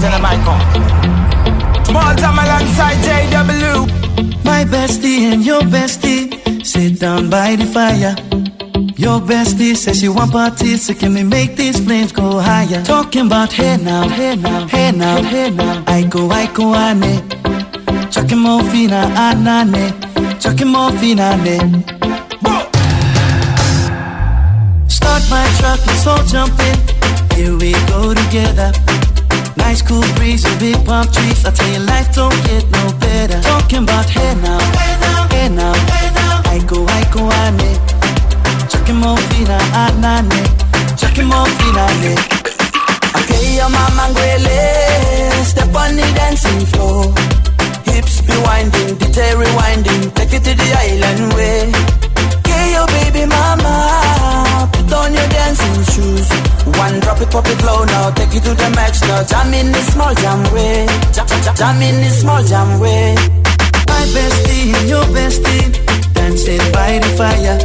Tell 0.00 0.10
the 0.10 0.18
mic 0.18 0.46
on. 0.46 0.60
Small 1.84 2.16
time 2.16 2.38
alongside 2.38 2.98
JW. 3.04 3.86
My 4.44 4.64
bestie 4.64 5.32
and 5.32 5.44
your 5.44 5.62
bestie 5.62 6.30
sit 6.64 6.98
down 6.98 7.30
by 7.30 7.56
the 7.56 7.66
fire. 7.66 8.16
Your 8.96 9.20
bestie 9.20 9.76
says 9.76 10.00
she 10.00 10.08
want 10.08 10.32
parties, 10.32 10.86
so 10.86 10.94
can 10.94 11.14
we 11.14 11.22
make 11.22 11.54
these 11.54 11.78
flames 11.78 12.12
go 12.12 12.40
higher? 12.40 12.82
Talking 12.82 13.26
about 13.26 13.52
hey 13.52 13.76
now, 13.76 14.08
hey 14.08 14.34
now, 14.34 14.66
hey 14.66 14.90
now, 14.90 15.22
hey 15.22 15.50
now. 15.50 15.84
I 15.86 16.02
go, 16.02 16.28
I 16.30 16.46
go, 16.52 16.74
ane. 16.74 17.22
Chucking 18.10 18.38
more 18.38 18.64
fina, 18.64 19.08
anane. 19.16 19.92
Chucking 20.40 20.68
more 20.68 20.90
fina, 20.98 21.36
ne. 21.36 21.87
Truck, 25.58 25.80
let's 25.86 26.06
all 26.06 26.24
jump 26.24 26.54
in. 26.70 26.76
Here 27.36 27.54
we 27.56 27.72
go 27.90 28.14
together. 28.14 28.72
Nice 29.56 29.82
cool 29.82 30.06
breeze 30.16 30.44
and 30.46 30.58
big 30.58 30.78
palm 30.86 31.06
trees. 31.10 31.44
I 31.44 31.50
tell 31.50 31.70
you, 31.74 31.80
life 31.80 32.14
don't 32.14 32.38
get 32.46 32.64
no 32.70 32.84
better. 32.98 33.40
Talking 33.42 33.82
about 33.84 34.08
hey 34.08 34.34
now, 34.40 34.60
hey 34.78 34.94
now, 35.04 35.20
hey 35.34 35.48
now, 35.48 35.74
hey 35.92 36.08
now. 36.14 36.52
I 36.54 36.58
go, 36.66 36.86
I 36.86 37.02
go, 37.12 37.22
ane. 37.44 37.72
Chucking 38.70 39.00
more 39.02 39.18
fina, 39.28 39.58
anane. 39.82 40.42
Chucking 40.96 41.26
more 41.26 41.48
fina, 41.58 41.84
ne. 42.02 42.14
Okay, 43.18 43.56
your 43.58 43.68
mama 43.68 44.04
ngwele. 44.12 44.58
Step 45.44 45.74
on 45.74 45.96
the 45.96 46.06
dancing 46.18 46.64
floor. 46.72 47.12
Hips 47.84 48.20
be 48.22 48.34
winding, 48.46 48.96
detail 48.96 49.36
rewinding. 49.38 50.14
Take 50.14 50.32
it 50.34 50.44
to 50.44 50.54
the 50.54 50.68
island 50.86 51.32
way. 51.34 51.97
Your 52.74 52.86
baby 52.86 53.24
mama. 53.26 53.74
Put 54.72 54.92
on 54.92 55.12
your 55.14 55.28
dancing 55.28 55.84
shoes. 55.92 56.28
One 56.78 57.00
drop 57.00 57.20
it, 57.20 57.30
pop 57.30 57.46
it 57.46 57.60
low 57.64 57.84
now. 57.84 58.10
Take 58.10 58.34
it 58.34 58.42
to 58.44 58.54
the 58.54 58.70
max 58.76 59.02
now. 59.02 59.22
Jam 59.24 59.52
in 59.54 59.72
the 59.72 59.82
small 59.92 60.14
jam 60.14 60.40
way. 60.54 60.86
Jam, 61.12 61.82
in 61.82 61.96
the 62.04 62.10
small 62.10 62.42
jam 62.44 62.78
way. 62.80 63.14
My 63.88 64.02
bestie 64.14 64.74
and 64.76 64.88
your 64.88 65.04
bestie 65.16 65.66
dancing 66.14 66.64
by 66.72 66.98
the 67.02 67.10
fire. 67.18 67.58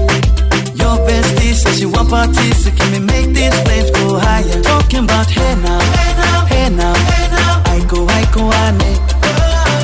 Your 0.81 0.97
bestie 1.07 1.53
says 1.53 1.77
she 1.79 1.85
want 1.85 2.09
parties, 2.09 2.57
so 2.63 2.71
can 2.71 2.91
we 2.93 2.99
make 2.99 3.29
these 3.35 3.53
flames 3.63 3.91
go 3.91 4.17
higher? 4.19 4.61
Talking 4.63 5.03
about 5.03 5.29
hey 5.29 5.55
now, 5.61 5.79
hey 5.79 6.11
now, 6.21 6.45
hey 6.45 6.69
now, 6.69 6.93
hey 7.09 7.27
now. 7.35 7.61
I 7.73 7.77
go, 7.87 8.07
I 8.07 8.23
go, 8.33 8.43
ane. 8.63 8.91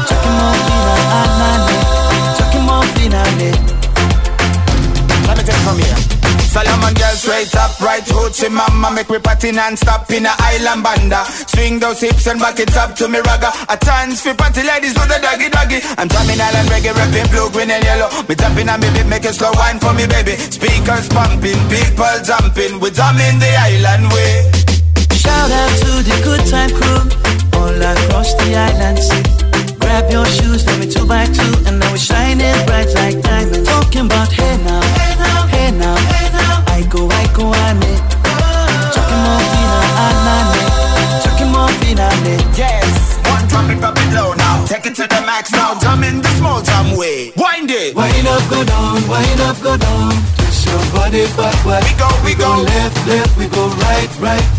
Chucking 0.07 0.35
more 0.39 0.57
fina, 0.65 0.95
anane. 1.19 1.77
Chucking 2.37 2.65
more 2.65 2.85
fina, 2.95 3.21
ne. 3.37 3.49
Let 3.51 3.58
me 5.39 5.45
take 5.47 5.63
from 5.63 5.79
here. 5.79 5.99
Solomon 6.49 6.93
girl 6.97 7.15
straight 7.15 7.53
up, 7.55 7.79
right 7.79 8.03
hoochie 8.03 8.49
mama 8.49 8.89
Make 8.91 9.09
me 9.09 9.19
party 9.19 9.51
non-stop 9.51 10.09
in 10.11 10.25
a 10.25 10.33
island 10.51 10.83
banda. 10.83 11.23
Swing 11.47 11.79
those 11.79 12.01
hips 12.01 12.27
and 12.27 12.39
back 12.39 12.59
it 12.59 12.75
up 12.75 12.95
to 12.95 13.07
me 13.07 13.19
ragga. 13.19 13.53
A 13.69 13.77
chance 13.77 14.21
for 14.21 14.33
party 14.33 14.63
ladies 14.63 14.93
do 14.93 15.03
the 15.05 15.19
doggy 15.21 15.49
doggy. 15.49 15.79
I'm 15.97 16.07
drumming 16.07 16.41
island 16.41 16.67
reggae, 16.69 16.93
rapping 16.93 17.29
blue, 17.31 17.49
green 17.51 17.71
and 17.71 17.83
yellow. 17.83 18.09
Me 18.27 18.35
tapping 18.35 18.67
on 18.67 18.79
me 18.81 18.89
beat, 18.91 19.05
make 19.05 19.25
it 19.25 19.33
slow 19.33 19.51
wine 19.55 19.79
for 19.79 19.93
me 19.93 20.07
baby. 20.07 20.35
Speakers 20.35 21.07
pumping, 21.09 21.61
people 21.69 22.15
jumping. 22.25 22.81
We 22.81 22.89
drumming 22.89 23.37
the 23.39 23.51
island 23.69 24.09
way. 24.11 24.49
Shout 25.13 25.51
out 25.51 25.73
to 25.85 25.91
the 26.01 26.17
good 26.25 26.43
time 26.49 26.73
crew 26.73 27.01
all 27.55 27.77
across 27.77 28.33
the 28.41 28.57
islands. 28.57 29.05
Grab 29.79 30.11
your 30.11 30.25
shoes, 30.25 30.65
let 30.65 30.79
me 30.79 30.89
two 30.89 31.05
by 31.05 31.25
two, 31.25 31.53
and 31.65 31.79
now 31.79 31.89
we're 31.91 31.97
shining 31.97 32.57
bright 32.65 32.89
like 32.95 33.21
diamonds. 33.21 33.67
Talking 33.69 34.05
about 34.05 34.31
hey 34.31 34.57
now, 34.63 34.81
hey 35.51 35.71
now, 35.71 35.95
hey 35.95 36.29
now, 36.31 36.63
hey 36.65 36.73
now. 36.73 36.73
I 36.75 36.81
go, 36.89 37.07
I 37.09 37.25
go, 37.35 37.53
ane. 37.53 37.93
Chucking 38.93 39.21
more 39.25 39.41
fina, 39.51 39.79
anane. 40.05 40.61
Chucking 41.23 41.51
more 41.51 41.71
fina, 41.81 42.07
ne. 42.23 42.35
Yes, 42.55 43.17
one 43.29 43.45
drop 43.47 43.69
it, 43.69 43.79
drop 43.79 43.97
it 43.97 44.13
low 44.13 44.33
now 44.33 44.65
Take 44.65 44.85
it 44.85 44.95
to 44.95 45.07
the 45.07 45.21
max 45.25 45.51
now, 45.51 45.79
jam 45.79 46.03
in 46.03 46.21
the 46.21 46.27
small 46.37 46.61
jam 46.61 46.97
way 46.97 47.31
Wind 47.37 47.71
it 47.71 47.95
Wind 47.95 48.27
up, 48.27 48.43
go 48.49 48.63
down, 48.63 49.07
wind 49.07 49.41
up, 49.41 49.61
go 49.61 49.77
down. 49.77 50.11
Twist 50.37 50.65
your 50.67 50.83
body 50.91 51.25
backward. 51.37 51.83
We 51.83 51.93
go, 51.97 52.09
we 52.25 52.33
go. 52.35 52.61
left, 52.63 53.07
left, 53.07 53.37
we 53.37 53.47
go 53.47 53.67
right, 53.87 54.09
right. 54.19 54.58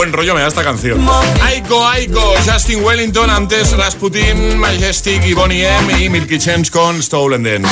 buen 0.00 0.14
rollo 0.14 0.34
me 0.34 0.40
da 0.40 0.48
esta 0.48 0.64
canción. 0.64 1.06
Aiko, 1.42 1.86
Aiko, 1.86 2.32
Justin 2.50 2.82
Wellington, 2.82 3.28
antes 3.28 3.76
Rasputin, 3.76 4.56
Majestic 4.56 5.22
y 5.26 5.34
Bonnie 5.34 5.66
M 5.66 6.02
y 6.02 6.08
Milky 6.08 6.38
Chance 6.38 6.70
con 6.70 7.02
Stolen 7.02 7.42
Dance. 7.42 7.68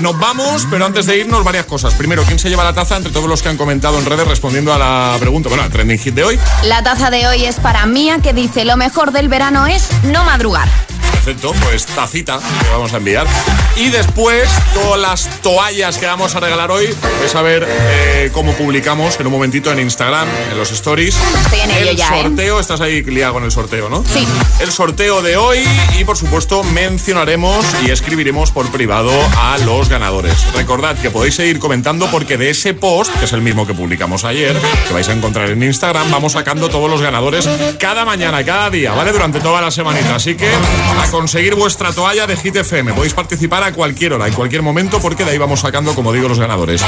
Nos 0.00 0.16
vamos, 0.16 0.64
pero 0.70 0.86
antes 0.86 1.06
de 1.06 1.16
irnos, 1.18 1.42
varias 1.42 1.66
cosas. 1.66 1.92
Primero, 1.94 2.22
¿quién 2.22 2.38
se 2.38 2.48
lleva 2.48 2.62
la 2.62 2.72
taza? 2.72 2.96
Entre 2.96 3.10
todos 3.10 3.28
los 3.28 3.42
que 3.42 3.48
han 3.48 3.56
comentado 3.56 3.98
en 3.98 4.06
redes 4.06 4.28
respondiendo 4.28 4.72
a 4.72 4.78
la 4.78 5.16
pregunta, 5.18 5.48
bueno, 5.48 5.64
al 5.64 5.70
trending 5.70 5.98
hit 5.98 6.14
de 6.14 6.22
hoy. 6.22 6.38
La 6.62 6.84
taza 6.84 7.10
de 7.10 7.26
hoy 7.26 7.46
es 7.46 7.58
para 7.58 7.84
Mía 7.84 8.20
que 8.22 8.32
dice 8.32 8.64
lo 8.64 8.76
mejor 8.76 9.10
del 9.10 9.28
verano 9.28 9.66
es 9.66 9.88
no 10.04 10.22
madrugar. 10.22 10.68
Perfecto, 11.12 11.52
pues 11.62 11.86
tacita 11.86 12.38
que 12.38 12.70
vamos 12.70 12.92
a 12.92 12.96
enviar. 12.96 13.26
Y 13.76 13.90
después, 13.90 14.48
todas 14.74 15.00
las 15.00 15.40
toallas 15.40 15.98
que 15.98 16.06
vamos 16.06 16.34
a 16.34 16.40
regalar 16.40 16.70
hoy, 16.70 16.88
vais 17.20 17.34
a 17.34 17.42
ver 17.42 17.66
eh, 17.68 18.30
cómo 18.32 18.52
publicamos 18.54 19.18
en 19.20 19.26
un 19.26 19.32
momentito 19.32 19.70
en 19.70 19.78
Instagram, 19.80 20.28
en 20.50 20.58
los 20.58 20.72
stories. 20.72 21.16
Estoy 21.44 21.60
en 21.60 21.70
ello 21.70 21.90
el 21.90 21.96
ya, 21.96 22.06
¿eh? 22.18 22.22
sorteo, 22.22 22.60
estás 22.60 22.80
ahí 22.80 23.02
liado 23.02 23.34
con 23.34 23.44
el 23.44 23.52
sorteo, 23.52 23.88
¿no? 23.88 24.04
Sí. 24.04 24.26
El 24.60 24.72
sorteo 24.72 25.22
de 25.22 25.36
hoy 25.36 25.64
y 25.98 26.04
por 26.04 26.16
supuesto 26.16 26.62
mencionaremos 26.64 27.64
y 27.86 27.90
escribiremos 27.90 28.50
por 28.50 28.70
privado 28.70 29.12
a 29.36 29.58
los 29.58 29.88
ganadores. 29.88 30.34
Recordad 30.54 30.96
que 30.98 31.10
podéis 31.10 31.36
seguir 31.36 31.58
comentando 31.58 32.06
porque 32.10 32.36
de 32.36 32.50
ese 32.50 32.74
post, 32.74 33.12
que 33.18 33.26
es 33.26 33.32
el 33.32 33.42
mismo 33.42 33.66
que 33.66 33.74
publicamos 33.74 34.24
ayer, 34.24 34.56
que 34.86 34.92
vais 34.92 35.08
a 35.08 35.12
encontrar 35.12 35.50
en 35.50 35.62
Instagram, 35.62 36.10
vamos 36.10 36.32
sacando 36.32 36.68
todos 36.68 36.90
los 36.90 37.00
ganadores 37.00 37.48
cada 37.78 38.04
mañana, 38.04 38.44
cada 38.44 38.70
día, 38.70 38.92
¿vale? 38.92 39.12
Durante 39.12 39.40
toda 39.40 39.60
la 39.60 39.70
semanita. 39.70 40.14
Así 40.14 40.34
que 40.34 40.50
a 41.02 41.10
conseguir 41.10 41.54
vuestra 41.54 41.92
toalla 41.92 42.26
de 42.26 42.36
Hit 42.36 42.56
FM. 42.56 42.92
Podéis 42.92 43.14
participar 43.14 43.62
a 43.62 43.72
cualquier 43.72 44.12
hora, 44.12 44.26
en 44.26 44.34
cualquier 44.34 44.62
momento, 44.62 45.00
porque 45.00 45.24
de 45.24 45.32
ahí 45.32 45.38
vamos 45.38 45.60
sacando, 45.60 45.94
como 45.94 46.12
digo, 46.12 46.28
los 46.28 46.38
ganadores. 46.38 46.82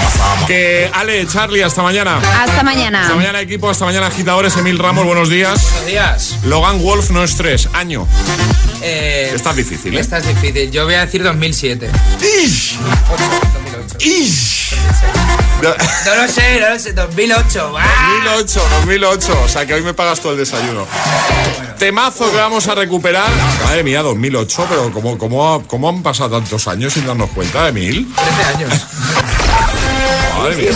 Que 0.47 0.91
Ale, 0.93 1.27
Charlie, 1.27 1.63
hasta 1.63 1.83
mañana. 1.83 2.21
Hasta 2.43 2.63
mañana. 2.63 3.03
Hasta 3.03 3.15
mañana 3.17 3.41
equipo, 3.41 3.69
hasta 3.69 3.85
mañana 3.85 4.07
agitadores, 4.07 4.57
Emil 4.57 4.79
Ramos, 4.79 5.05
buenos 5.05 5.29
días. 5.29 5.63
Buenos 5.71 5.87
días. 5.87 6.37
Logan 6.45 6.81
Wolf 6.83 7.11
no 7.11 7.25
es 7.25 7.37
tres, 7.37 7.69
año. 7.73 8.07
Eh, 8.83 9.33
Esta 9.35 9.51
es 9.51 9.57
difícil, 9.57 9.97
¿eh? 9.97 10.01
Esta 10.01 10.19
es 10.19 10.27
difícil. 10.27 10.71
Yo 10.71 10.85
voy 10.85 10.95
a 10.95 11.07
decir 11.07 11.23
2007. 11.23 11.91
¡Ish! 12.45 12.79
2008. 13.93 13.99
¡Ish! 14.01 14.77
No 15.63 16.15
lo 16.15 16.29
sé, 16.29 16.61
no 16.61 16.69
lo 16.71 16.79
sé. 16.79 16.93
2008. 16.93 17.75
¡Ah! 17.79 18.21
2008, 18.25 18.63
2008. 18.81 19.43
O 19.45 19.49
sea 19.49 19.67
que 19.67 19.75
hoy 19.75 19.83
me 19.83 19.95
pagas 19.95 20.21
todo 20.21 20.33
el 20.33 20.39
desayuno. 20.39 20.87
Temazo 21.79 22.31
que 22.31 22.37
vamos 22.37 22.67
a 22.69 22.75
recuperar. 22.75 23.29
Madre 23.65 23.83
mía, 23.83 24.03
2008, 24.03 24.67
pero 24.69 24.93
¿cómo, 24.93 25.19
cómo, 25.19 25.65
cómo 25.67 25.89
han 25.89 26.03
pasado 26.03 26.31
tantos 26.31 26.69
años 26.69 26.93
sin 26.93 27.07
darnos 27.07 27.31
cuenta, 27.31 27.69
Emil? 27.69 28.07
13 28.15 28.57
años. 28.57 28.87
Madre 30.39 30.57
mía. 30.57 30.71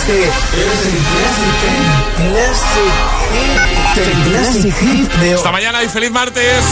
Classic 4.25 4.75
hit 4.75 5.13
de 5.15 5.35
Hasta 5.35 5.53
mañana 5.53 5.83
y 5.83 5.89
feliz 5.89 6.11
martes. 6.11 6.65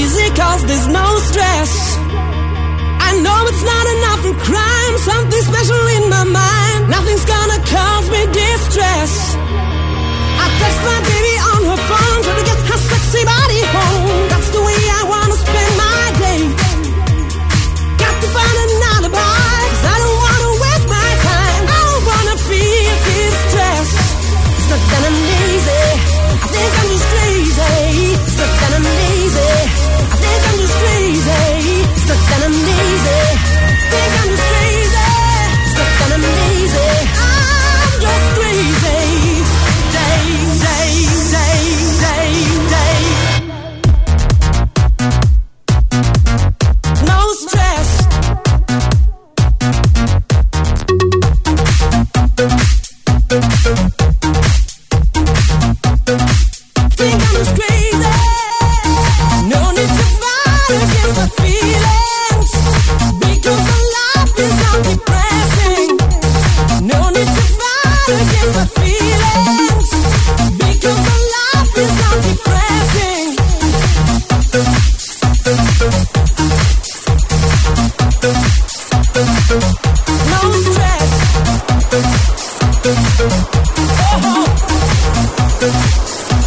Easy, 0.00 0.28
cause 0.34 0.64
there's 0.68 0.88
no 0.88 1.06
stress. 1.28 1.72
I 3.08 3.10
know 3.24 3.40
it's 3.50 3.64
not 3.72 3.86
enough 3.96 4.20
for 4.24 4.34
crime, 4.48 4.94
something 5.10 5.42
special 5.50 5.82
in 5.96 6.04
my 6.08 6.24
mind. 6.24 6.80
Nothing's 6.88 7.24
gonna 7.24 7.60
cause 7.74 8.06
me 8.14 8.22
distress. 8.32 9.12
I 10.42 10.46
text 10.60 10.80
my 10.90 11.00
baby 11.10 11.34
on 11.52 11.60
her 11.70 11.80
phone, 11.88 12.18
trying 12.24 12.40
to 12.40 12.46
get 12.50 12.58
her 12.70 12.78
sexy 12.90 13.22
body 13.24 13.60
home. 13.76 14.29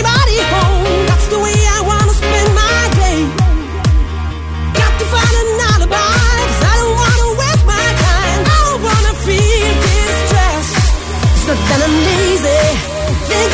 anybody 0.00 0.38
home. 0.48 1.06
That's 1.08 1.28
the 1.28 1.38
way 1.38 1.56
I 1.76 1.80
wanna 1.84 2.14
spend 2.14 2.48
my 2.56 2.80
day. 2.96 3.20
Got 4.80 4.92
to 5.00 5.06
find 5.12 5.34
an 5.42 5.48
alibi, 5.72 6.16
cause 6.48 6.62
I 6.72 6.74
don't 6.80 6.96
wanna 7.02 7.28
waste 7.40 7.66
my 7.68 7.88
time. 8.08 8.40
I 8.56 8.58
don't 8.66 8.82
wanna 8.88 9.14
feel 9.28 9.70
distressed. 9.84 10.76
It's 11.36 11.46
not 11.48 11.60
that 11.68 11.80
I'm 11.84 11.96
lazy. 12.08 12.64
Think 13.28 13.50